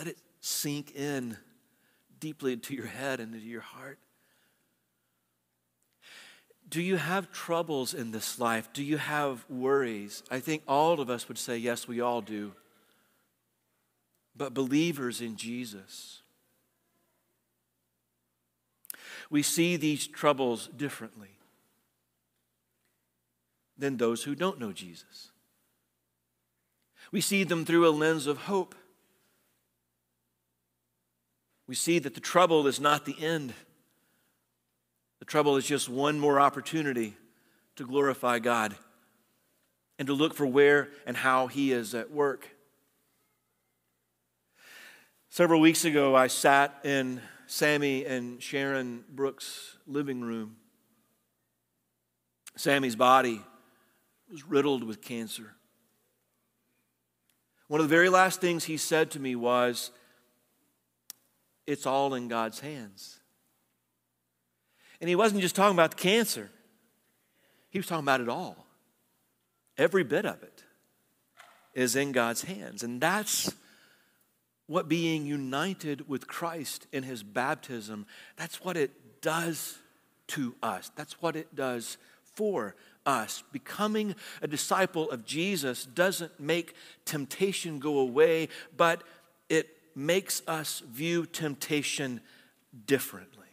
Let 0.00 0.06
it 0.06 0.18
sink 0.40 0.96
in 0.96 1.36
deeply 2.20 2.54
into 2.54 2.72
your 2.72 2.86
head 2.86 3.20
and 3.20 3.34
into 3.34 3.46
your 3.46 3.60
heart. 3.60 3.98
Do 6.66 6.80
you 6.80 6.96
have 6.96 7.30
troubles 7.30 7.92
in 7.92 8.10
this 8.10 8.38
life? 8.38 8.72
Do 8.72 8.82
you 8.82 8.96
have 8.96 9.44
worries? 9.50 10.22
I 10.30 10.40
think 10.40 10.62
all 10.66 11.02
of 11.02 11.10
us 11.10 11.28
would 11.28 11.36
say, 11.36 11.58
yes, 11.58 11.86
we 11.86 12.00
all 12.00 12.22
do. 12.22 12.52
But 14.34 14.54
believers 14.54 15.20
in 15.20 15.36
Jesus, 15.36 16.22
we 19.28 19.42
see 19.42 19.76
these 19.76 20.06
troubles 20.06 20.70
differently 20.74 21.36
than 23.76 23.98
those 23.98 24.22
who 24.22 24.34
don't 24.34 24.58
know 24.58 24.72
Jesus. 24.72 25.30
We 27.12 27.20
see 27.20 27.44
them 27.44 27.66
through 27.66 27.86
a 27.86 27.90
lens 27.90 28.26
of 28.26 28.38
hope. 28.38 28.74
We 31.70 31.76
see 31.76 32.00
that 32.00 32.14
the 32.14 32.20
trouble 32.20 32.66
is 32.66 32.80
not 32.80 33.04
the 33.04 33.14
end. 33.20 33.54
The 35.20 35.24
trouble 35.24 35.54
is 35.56 35.64
just 35.64 35.88
one 35.88 36.18
more 36.18 36.40
opportunity 36.40 37.16
to 37.76 37.86
glorify 37.86 38.40
God 38.40 38.74
and 39.96 40.08
to 40.08 40.12
look 40.12 40.34
for 40.34 40.46
where 40.46 40.88
and 41.06 41.16
how 41.16 41.46
He 41.46 41.70
is 41.70 41.94
at 41.94 42.10
work. 42.10 42.48
Several 45.28 45.60
weeks 45.60 45.84
ago, 45.84 46.16
I 46.16 46.26
sat 46.26 46.74
in 46.82 47.20
Sammy 47.46 48.04
and 48.04 48.42
Sharon 48.42 49.04
Brooks' 49.08 49.76
living 49.86 50.22
room. 50.22 50.56
Sammy's 52.56 52.96
body 52.96 53.42
was 54.28 54.44
riddled 54.44 54.82
with 54.82 55.00
cancer. 55.00 55.54
One 57.68 57.80
of 57.80 57.88
the 57.88 57.94
very 57.94 58.08
last 58.08 58.40
things 58.40 58.64
he 58.64 58.76
said 58.76 59.12
to 59.12 59.20
me 59.20 59.36
was, 59.36 59.92
It's 61.70 61.86
all 61.86 62.14
in 62.14 62.26
God's 62.26 62.58
hands. 62.58 63.20
And 65.00 65.08
he 65.08 65.14
wasn't 65.14 65.40
just 65.40 65.54
talking 65.54 65.76
about 65.76 65.92
the 65.92 65.98
cancer, 65.98 66.50
he 67.70 67.78
was 67.78 67.86
talking 67.86 68.04
about 68.04 68.20
it 68.20 68.28
all. 68.28 68.66
Every 69.78 70.02
bit 70.02 70.26
of 70.26 70.42
it 70.42 70.64
is 71.72 71.94
in 71.94 72.10
God's 72.10 72.42
hands. 72.42 72.82
And 72.82 73.00
that's 73.00 73.54
what 74.66 74.88
being 74.88 75.26
united 75.26 76.08
with 76.08 76.26
Christ 76.26 76.88
in 76.92 77.04
his 77.04 77.22
baptism, 77.22 78.04
that's 78.36 78.64
what 78.64 78.76
it 78.76 79.22
does 79.22 79.78
to 80.28 80.56
us. 80.64 80.90
That's 80.96 81.22
what 81.22 81.36
it 81.36 81.54
does 81.54 81.98
for 82.34 82.74
us. 83.06 83.44
Becoming 83.52 84.16
a 84.42 84.48
disciple 84.48 85.08
of 85.10 85.24
Jesus 85.24 85.86
doesn't 85.86 86.40
make 86.40 86.74
temptation 87.04 87.78
go 87.78 88.00
away, 88.00 88.48
but 88.76 89.04
it 89.48 89.68
makes 89.94 90.42
us 90.46 90.80
view 90.80 91.26
temptation 91.26 92.20
differently. 92.86 93.46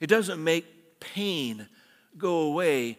It 0.00 0.08
doesn't 0.08 0.42
make 0.42 1.00
pain 1.00 1.68
go 2.16 2.40
away, 2.42 2.98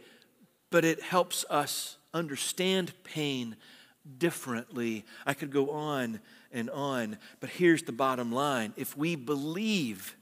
but 0.69 0.85
it 0.85 1.01
helps 1.01 1.45
us 1.49 1.97
understand 2.13 2.93
pain 3.03 3.55
differently. 4.17 5.05
I 5.25 5.33
could 5.33 5.51
go 5.51 5.71
on 5.71 6.19
and 6.51 6.69
on, 6.69 7.17
but 7.39 7.49
here's 7.49 7.83
the 7.83 7.91
bottom 7.91 8.31
line 8.31 8.73
if 8.75 8.97
we 8.97 9.15
believe 9.15 10.15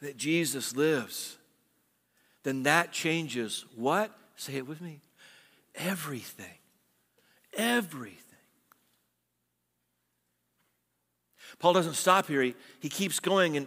that 0.00 0.16
Jesus 0.16 0.76
lives, 0.76 1.36
then 2.42 2.64
that 2.64 2.92
changes 2.92 3.64
what? 3.74 4.16
Say 4.36 4.56
it 4.56 4.66
with 4.66 4.80
me. 4.80 5.00
Everything. 5.74 6.58
Everything. 7.54 8.25
Paul 11.58 11.72
doesn't 11.72 11.94
stop 11.94 12.26
here. 12.26 12.42
He, 12.42 12.54
he 12.80 12.88
keeps 12.88 13.20
going 13.20 13.56
and 13.56 13.66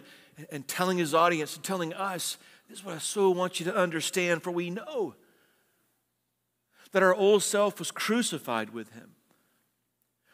and 0.50 0.66
telling 0.66 0.98
his 0.98 1.14
audience 1.14 1.56
and 1.56 1.64
telling 1.64 1.92
us, 1.92 2.38
this 2.68 2.78
is 2.78 2.84
what 2.84 2.94
I 2.94 2.98
so 2.98 3.30
want 3.30 3.60
you 3.60 3.66
to 3.66 3.76
understand, 3.76 4.42
for 4.42 4.50
we 4.50 4.70
know 4.70 5.14
that 6.92 7.02
our 7.02 7.14
old 7.14 7.42
self 7.42 7.78
was 7.78 7.90
crucified 7.90 8.70
with 8.70 8.92
him, 8.92 9.10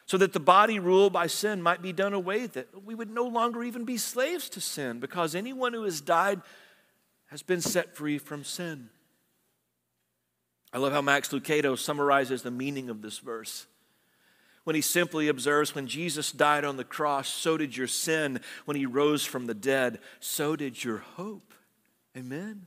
so 0.05 0.17
that 0.19 0.33
the 0.33 0.41
body 0.41 0.79
ruled 0.79 1.13
by 1.13 1.27
sin 1.27 1.61
might 1.61 1.83
be 1.83 1.93
done 1.93 2.13
away 2.13 2.43
with, 2.43 2.53
that 2.55 2.85
we 2.85 2.95
would 2.95 3.11
no 3.11 3.25
longer 3.25 3.65
even 3.65 3.85
be 3.85 3.97
slaves 3.97 4.49
to 4.51 4.61
sin, 4.61 5.01
because 5.01 5.35
anyone 5.35 5.73
who 5.73 5.83
has 5.83 6.01
died 6.01 6.41
has 7.27 7.43
been 7.43 7.61
set 7.61 7.97
free 7.97 8.19
from 8.19 8.45
sin. 8.45 8.89
I 10.73 10.79
love 10.79 10.93
how 10.93 11.03
Max 11.03 11.31
Lucado 11.31 11.77
summarizes 11.77 12.43
the 12.43 12.51
meaning 12.51 12.91
of 12.91 13.03
this 13.03 13.19
verse 13.19 13.67
when 14.67 14.75
he 14.75 14.83
simply 14.83 15.29
observes, 15.29 15.77
When 15.77 15.87
Jesus 15.87 16.33
died 16.33 16.65
on 16.65 16.77
the 16.77 16.83
cross, 16.83 17.29
so 17.29 17.57
did 17.57 17.77
your 17.77 17.87
sin. 17.87 18.41
When 18.65 18.77
he 18.77 18.85
rose 18.85 19.25
from 19.25 19.47
the 19.47 19.55
dead, 19.55 20.01
so 20.19 20.57
did 20.57 20.83
your 20.83 20.99
hope. 20.99 21.55
Amen. 22.17 22.67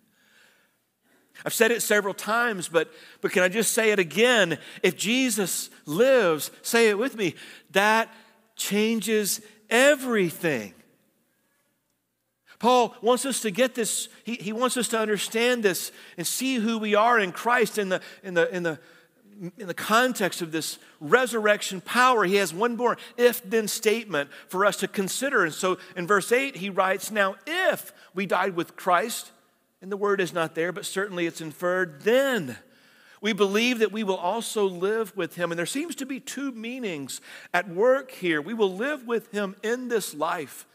I've 1.45 1.53
said 1.53 1.71
it 1.71 1.81
several 1.81 2.13
times, 2.13 2.69
but, 2.69 2.89
but 3.19 3.33
can 3.33 3.43
I 3.43 3.49
just 3.49 3.73
say 3.73 3.91
it 3.91 3.99
again? 3.99 4.59
If 4.81 4.95
Jesus 4.95 5.69
lives, 5.85 6.51
say 6.61 6.87
it 6.87 6.97
with 6.97 7.17
me, 7.17 7.35
that 7.71 8.09
changes 8.55 9.41
everything. 9.69 10.73
Paul 12.59 12.95
wants 13.01 13.25
us 13.25 13.41
to 13.41 13.51
get 13.51 13.75
this, 13.75 14.07
he, 14.23 14.35
he 14.35 14.53
wants 14.53 14.77
us 14.77 14.87
to 14.89 14.99
understand 14.99 15.63
this 15.63 15.91
and 16.15 16.25
see 16.25 16.55
who 16.55 16.77
we 16.77 16.95
are 16.95 17.19
in 17.19 17.33
Christ 17.33 17.77
in 17.77 17.89
the, 17.89 17.99
in 18.23 18.35
the, 18.35 18.55
in 18.55 18.63
the 18.63 18.79
in 19.57 19.67
the 19.67 19.73
context 19.73 20.41
of 20.41 20.51
this 20.51 20.79
resurrection 20.99 21.81
power, 21.81 22.25
he 22.25 22.35
has 22.35 22.53
one 22.53 22.75
more 22.75 22.97
if 23.17 23.41
then 23.43 23.67
statement 23.67 24.29
for 24.47 24.65
us 24.65 24.77
to 24.77 24.87
consider. 24.87 25.45
And 25.45 25.53
so 25.53 25.77
in 25.95 26.07
verse 26.07 26.31
8, 26.31 26.57
he 26.57 26.69
writes, 26.69 27.09
Now, 27.09 27.35
if 27.47 27.93
we 28.13 28.25
died 28.25 28.55
with 28.55 28.75
Christ, 28.75 29.31
and 29.81 29.91
the 29.91 29.97
word 29.97 30.19
is 30.19 30.33
not 30.33 30.55
there, 30.55 30.71
but 30.71 30.85
certainly 30.85 31.25
it's 31.25 31.41
inferred, 31.41 32.01
then 32.01 32.57
we 33.21 33.33
believe 33.33 33.79
that 33.79 33.91
we 33.91 34.03
will 34.03 34.17
also 34.17 34.65
live 34.65 35.15
with 35.15 35.35
him. 35.35 35.51
And 35.51 35.59
there 35.59 35.65
seems 35.65 35.95
to 35.95 36.05
be 36.05 36.19
two 36.19 36.51
meanings 36.51 37.21
at 37.53 37.69
work 37.69 38.11
here. 38.11 38.41
We 38.41 38.53
will 38.53 38.73
live 38.73 39.07
with 39.07 39.31
him 39.31 39.55
in 39.63 39.87
this 39.87 40.13
life, 40.13 40.65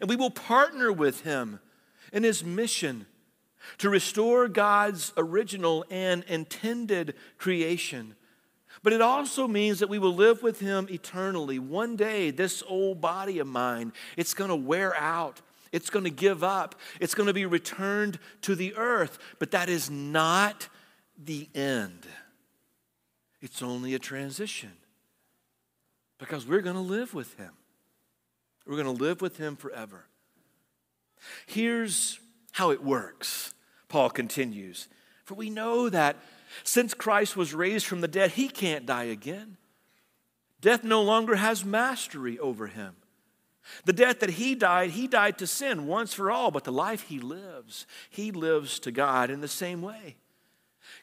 and 0.00 0.08
we 0.08 0.16
will 0.16 0.30
partner 0.30 0.92
with 0.92 1.22
him 1.22 1.60
in 2.12 2.22
his 2.22 2.44
mission 2.44 3.06
to 3.78 3.90
restore 3.90 4.48
God's 4.48 5.12
original 5.16 5.84
and 5.90 6.24
intended 6.24 7.14
creation. 7.38 8.14
But 8.82 8.92
it 8.92 9.00
also 9.00 9.48
means 9.48 9.80
that 9.80 9.88
we 9.88 9.98
will 9.98 10.14
live 10.14 10.42
with 10.42 10.60
him 10.60 10.86
eternally. 10.90 11.58
One 11.58 11.96
day, 11.96 12.30
this 12.30 12.62
old 12.68 13.00
body 13.00 13.38
of 13.38 13.46
mine, 13.46 13.92
it's 14.16 14.34
going 14.34 14.50
to 14.50 14.56
wear 14.56 14.96
out. 14.96 15.40
It's 15.72 15.90
going 15.90 16.04
to 16.04 16.10
give 16.10 16.44
up. 16.44 16.76
It's 17.00 17.14
going 17.14 17.26
to 17.26 17.32
be 17.32 17.46
returned 17.46 18.18
to 18.42 18.54
the 18.54 18.74
earth. 18.76 19.18
But 19.38 19.50
that 19.50 19.68
is 19.68 19.90
not 19.90 20.68
the 21.22 21.48
end. 21.54 22.06
It's 23.40 23.62
only 23.62 23.94
a 23.94 23.98
transition. 23.98 24.72
Because 26.18 26.46
we're 26.46 26.62
going 26.62 26.76
to 26.76 26.82
live 26.82 27.12
with 27.12 27.36
him. 27.36 27.52
We're 28.66 28.82
going 28.82 28.96
to 28.96 29.02
live 29.02 29.20
with 29.20 29.36
him 29.36 29.56
forever. 29.56 30.06
Here's 31.46 32.18
how 32.52 32.70
it 32.70 32.82
works 32.82 33.52
Paul 33.88 34.10
continues. 34.10 34.88
For 35.24 35.34
we 35.34 35.50
know 35.50 35.88
that 35.88 36.16
since 36.64 36.94
Christ 36.94 37.36
was 37.36 37.54
raised 37.54 37.86
from 37.86 38.00
the 38.00 38.08
dead, 38.08 38.32
he 38.32 38.48
can't 38.48 38.86
die 38.86 39.04
again. 39.04 39.56
Death 40.60 40.84
no 40.84 41.02
longer 41.02 41.36
has 41.36 41.64
mastery 41.64 42.38
over 42.38 42.66
him. 42.66 42.96
The 43.84 43.92
death 43.92 44.20
that 44.20 44.30
he 44.30 44.54
died, 44.54 44.90
he 44.90 45.08
died 45.08 45.38
to 45.38 45.46
sin 45.46 45.86
once 45.86 46.14
for 46.14 46.30
all, 46.30 46.50
but 46.50 46.64
the 46.64 46.72
life 46.72 47.02
he 47.02 47.18
lives, 47.18 47.86
he 48.08 48.30
lives 48.30 48.78
to 48.80 48.92
God 48.92 49.30
in 49.30 49.40
the 49.40 49.48
same 49.48 49.82
way. 49.82 50.16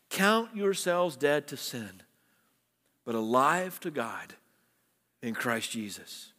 Count 0.10 0.56
yourselves 0.56 1.18
dead 1.18 1.48
to 1.48 1.58
sin, 1.58 2.04
but 3.06 3.16
alive 3.16 3.80
to 3.82 3.92
God 3.92 4.36
in 5.22 5.34
Christ 5.34 5.72
Jesus. 5.72 6.32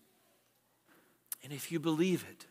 And 1.43 1.53
if 1.53 1.71
you 1.71 1.79
believe 1.79 2.25
it, 2.31 2.47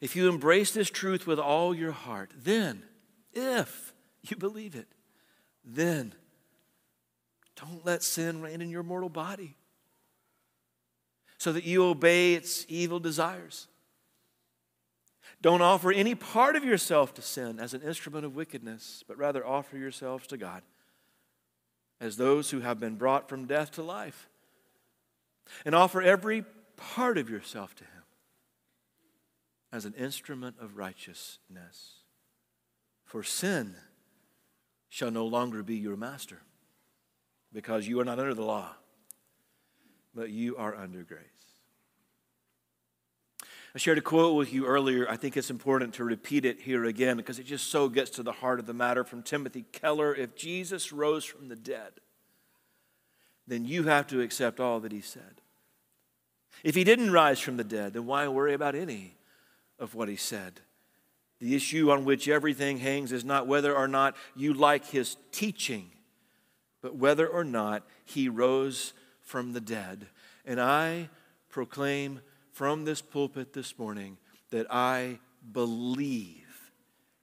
if 0.00 0.14
you 0.14 0.28
embrace 0.28 0.70
this 0.70 0.90
truth 0.90 1.26
with 1.26 1.38
all 1.38 1.74
your 1.74 1.92
heart, 1.92 2.32
then, 2.36 2.82
if 3.32 3.92
you 4.22 4.36
believe 4.36 4.74
it, 4.74 4.88
then 5.64 6.14
don't 7.56 7.84
let 7.84 8.02
sin 8.02 8.40
reign 8.40 8.60
in 8.60 8.70
your 8.70 8.82
mortal 8.82 9.08
body 9.08 9.56
so 11.38 11.52
that 11.52 11.64
you 11.64 11.84
obey 11.84 12.34
its 12.34 12.64
evil 12.68 13.00
desires. 13.00 13.68
Don't 15.40 15.62
offer 15.62 15.92
any 15.92 16.14
part 16.14 16.56
of 16.56 16.64
yourself 16.64 17.14
to 17.14 17.22
sin 17.22 17.60
as 17.60 17.74
an 17.74 17.82
instrument 17.82 18.24
of 18.24 18.34
wickedness, 18.34 19.04
but 19.06 19.16
rather 19.16 19.46
offer 19.46 19.76
yourselves 19.76 20.26
to 20.28 20.36
God 20.36 20.62
as 22.00 22.16
those 22.16 22.50
who 22.50 22.60
have 22.60 22.80
been 22.80 22.96
brought 22.96 23.28
from 23.28 23.46
death 23.46 23.72
to 23.72 23.82
life. 23.82 24.28
And 25.64 25.74
offer 25.74 26.02
every 26.02 26.44
part 26.76 27.18
of 27.18 27.30
yourself 27.30 27.74
to 27.76 27.84
Him 27.84 27.97
as 29.72 29.84
an 29.84 29.94
instrument 29.94 30.56
of 30.60 30.76
righteousness. 30.76 32.00
For 33.04 33.22
sin 33.22 33.74
shall 34.88 35.10
no 35.10 35.26
longer 35.26 35.62
be 35.62 35.76
your 35.76 35.96
master, 35.96 36.40
because 37.52 37.86
you 37.86 38.00
are 38.00 38.04
not 38.04 38.18
under 38.18 38.34
the 38.34 38.44
law, 38.44 38.70
but 40.14 40.30
you 40.30 40.56
are 40.56 40.74
under 40.74 41.02
grace. 41.02 41.22
I 43.74 43.78
shared 43.78 43.98
a 43.98 44.02
quote 44.02 44.34
with 44.34 44.52
you 44.52 44.64
earlier. 44.64 45.08
I 45.08 45.16
think 45.16 45.36
it's 45.36 45.50
important 45.50 45.94
to 45.94 46.04
repeat 46.04 46.46
it 46.46 46.60
here 46.60 46.86
again 46.86 47.18
because 47.18 47.38
it 47.38 47.44
just 47.44 47.66
so 47.66 47.88
gets 47.88 48.10
to 48.12 48.22
the 48.22 48.32
heart 48.32 48.58
of 48.58 48.66
the 48.66 48.72
matter 48.72 49.04
from 49.04 49.22
Timothy 49.22 49.66
Keller. 49.72 50.14
If 50.14 50.34
Jesus 50.34 50.90
rose 50.90 51.24
from 51.24 51.48
the 51.48 51.56
dead, 51.56 51.92
then 53.46 53.66
you 53.66 53.84
have 53.84 54.06
to 54.08 54.22
accept 54.22 54.58
all 54.58 54.80
that 54.80 54.90
he 54.90 55.02
said. 55.02 55.42
If 56.64 56.74
he 56.74 56.82
didn't 56.82 57.12
rise 57.12 57.38
from 57.38 57.58
the 57.58 57.62
dead, 57.62 57.92
then 57.92 58.06
why 58.06 58.26
worry 58.26 58.54
about 58.54 58.74
any 58.74 59.17
of 59.78 59.94
what 59.94 60.08
he 60.08 60.16
said? 60.16 60.60
The 61.40 61.54
issue 61.54 61.90
on 61.90 62.04
which 62.04 62.28
everything 62.28 62.78
hangs 62.78 63.12
is 63.12 63.24
not 63.24 63.46
whether 63.46 63.74
or 63.74 63.86
not 63.86 64.16
you 64.34 64.52
like 64.52 64.86
his 64.86 65.16
teaching, 65.30 65.90
but 66.82 66.96
whether 66.96 67.26
or 67.26 67.44
not 67.44 67.86
he 68.04 68.28
rose 68.28 68.92
from 69.22 69.52
the 69.52 69.60
dead. 69.60 70.06
And 70.44 70.60
I 70.60 71.10
proclaim 71.48 72.20
from 72.52 72.84
this 72.84 73.00
pulpit 73.00 73.52
this 73.52 73.78
morning 73.78 74.16
that 74.50 74.66
I 74.70 75.20
believe 75.52 76.72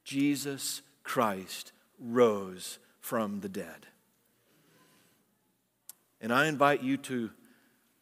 Jesus 0.04 0.82
Christ 1.04 1.74
rose 2.00 2.80
from 3.02 3.42
the 3.42 3.50
dead. 3.50 3.88
And 6.22 6.34
I 6.34 6.48
invite 6.48 6.82
you 6.82 6.98
to, 6.98 7.30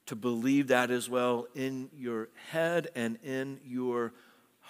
to 0.06 0.16
believe 0.16 0.68
that 0.68 0.92
as 0.92 1.10
well 1.10 1.48
in 1.56 1.90
your 1.98 2.30
head 2.52 2.90
and 2.96 3.18
in 3.24 3.60
your 3.66 4.14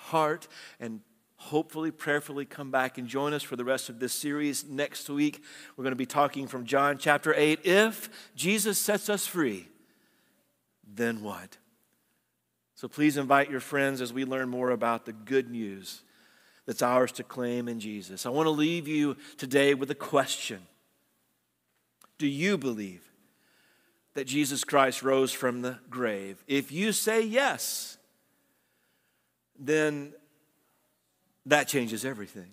heart. 0.04 0.48
And 0.80 1.02
hopefully, 1.36 1.92
prayerfully 1.92 2.46
come 2.46 2.72
back 2.72 2.98
and 2.98 3.08
join 3.08 3.34
us 3.34 3.44
for 3.44 3.56
the 3.56 3.66
rest 3.66 3.90
of 3.90 4.00
this 4.00 4.14
series. 4.14 4.66
Next 4.66 5.10
week, 5.10 5.44
we're 5.76 5.84
going 5.84 5.92
to 5.92 5.96
be 5.96 6.06
talking 6.06 6.48
from 6.48 6.66
John 6.66 6.98
chapter 6.98 7.34
8. 7.36 7.60
If 7.64 8.10
Jesus 8.36 8.78
sets 8.78 9.10
us 9.10 9.28
free, 9.28 9.68
then 10.86 11.22
what? 11.22 11.58
So 12.76 12.88
please 12.88 13.18
invite 13.18 13.50
your 13.50 13.60
friends 13.60 14.02
as 14.02 14.12
we 14.12 14.26
learn 14.26 14.50
more 14.50 14.72
about 14.72 15.06
the 15.06 15.14
good 15.14 15.50
news 15.50 16.02
that's 16.66 16.82
ours 16.82 17.12
to 17.14 17.24
claim 17.24 17.68
in 17.68 17.80
Jesus. 17.80 18.26
I 18.26 18.30
want 18.30 18.48
to 18.48 18.52
leave 18.52 18.88
you 18.88 19.18
today 19.38 19.74
with 19.74 19.92
a 19.92 19.96
question 19.96 20.62
Do 22.18 22.28
you 22.28 22.58
believe 22.58 23.04
that 24.14 24.28
Jesus 24.28 24.64
Christ 24.64 25.04
rose 25.04 25.32
from 25.32 25.62
the 25.62 25.80
grave? 25.90 26.44
If 26.48 26.72
you 26.72 26.92
say 26.92 27.22
yes, 27.22 27.98
then 29.60 30.14
that 31.46 31.68
changes 31.68 32.06
everything. 32.06 32.52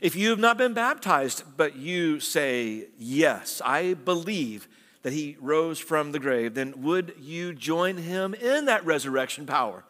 If 0.00 0.16
you 0.16 0.30
have 0.30 0.38
not 0.38 0.58
been 0.58 0.74
baptized, 0.74 1.44
but 1.56 1.76
you 1.76 2.20
say, 2.20 2.88
Yes, 2.98 3.60
I 3.64 3.94
believe 3.94 4.68
that 5.02 5.12
he 5.12 5.36
rose 5.40 5.78
from 5.78 6.12
the 6.12 6.18
grave, 6.18 6.54
then 6.54 6.82
would 6.82 7.14
you 7.20 7.54
join 7.54 7.96
him 7.96 8.34
in 8.34 8.64
that 8.64 8.84
resurrection 8.84 9.46
power 9.46 9.84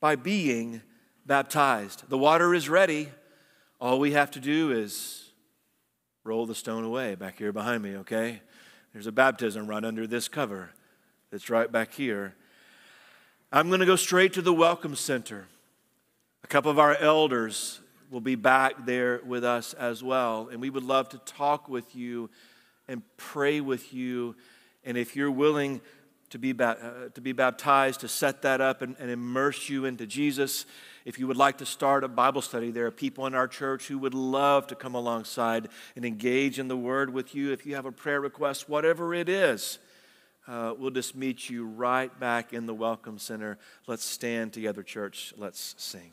by 0.00 0.16
being 0.16 0.80
baptized? 1.26 2.08
The 2.08 2.18
water 2.18 2.54
is 2.54 2.68
ready. 2.68 3.10
All 3.80 3.98
we 3.98 4.12
have 4.12 4.30
to 4.30 4.40
do 4.40 4.70
is 4.70 5.32
roll 6.24 6.46
the 6.46 6.54
stone 6.54 6.84
away 6.84 7.14
back 7.14 7.36
here 7.38 7.52
behind 7.52 7.82
me, 7.82 7.96
okay? 7.96 8.40
There's 8.92 9.06
a 9.06 9.12
baptism 9.12 9.66
right 9.66 9.84
under 9.84 10.06
this 10.06 10.28
cover 10.28 10.70
that's 11.30 11.50
right 11.50 11.70
back 11.70 11.92
here. 11.92 12.34
I'm 13.54 13.68
going 13.68 13.80
to 13.80 13.86
go 13.86 13.96
straight 13.96 14.32
to 14.32 14.40
the 14.40 14.54
Welcome 14.54 14.96
Center. 14.96 15.46
A 16.42 16.46
couple 16.46 16.70
of 16.70 16.78
our 16.78 16.96
elders 16.96 17.80
will 18.10 18.22
be 18.22 18.34
back 18.34 18.86
there 18.86 19.20
with 19.26 19.44
us 19.44 19.74
as 19.74 20.02
well, 20.02 20.48
and 20.50 20.58
we 20.58 20.70
would 20.70 20.84
love 20.84 21.10
to 21.10 21.18
talk 21.18 21.68
with 21.68 21.94
you 21.94 22.30
and 22.88 23.02
pray 23.18 23.60
with 23.60 23.92
you. 23.92 24.36
And 24.84 24.96
if 24.96 25.14
you're 25.14 25.30
willing 25.30 25.82
to 26.30 26.38
be, 26.38 26.54
uh, 26.58 27.10
to 27.12 27.20
be 27.20 27.32
baptized, 27.32 28.00
to 28.00 28.08
set 28.08 28.40
that 28.40 28.62
up 28.62 28.80
and, 28.80 28.96
and 28.98 29.10
immerse 29.10 29.68
you 29.68 29.84
into 29.84 30.06
Jesus, 30.06 30.64
if 31.04 31.18
you 31.18 31.26
would 31.26 31.36
like 31.36 31.58
to 31.58 31.66
start 31.66 32.04
a 32.04 32.08
Bible 32.08 32.40
study, 32.40 32.70
there 32.70 32.86
are 32.86 32.90
people 32.90 33.26
in 33.26 33.34
our 33.34 33.48
church 33.48 33.86
who 33.86 33.98
would 33.98 34.14
love 34.14 34.66
to 34.68 34.74
come 34.74 34.94
alongside 34.94 35.68
and 35.94 36.06
engage 36.06 36.58
in 36.58 36.68
the 36.68 36.76
Word 36.76 37.12
with 37.12 37.34
you. 37.34 37.52
If 37.52 37.66
you 37.66 37.74
have 37.74 37.84
a 37.84 37.92
prayer 37.92 38.22
request, 38.22 38.70
whatever 38.70 39.12
it 39.12 39.28
is, 39.28 39.78
uh, 40.46 40.74
we'll 40.76 40.90
just 40.90 41.14
meet 41.14 41.48
you 41.48 41.66
right 41.66 42.18
back 42.18 42.52
in 42.52 42.66
the 42.66 42.74
Welcome 42.74 43.18
Center. 43.18 43.58
Let's 43.86 44.04
stand 44.04 44.52
together, 44.52 44.82
church. 44.82 45.32
Let's 45.36 45.74
sing. 45.78 46.12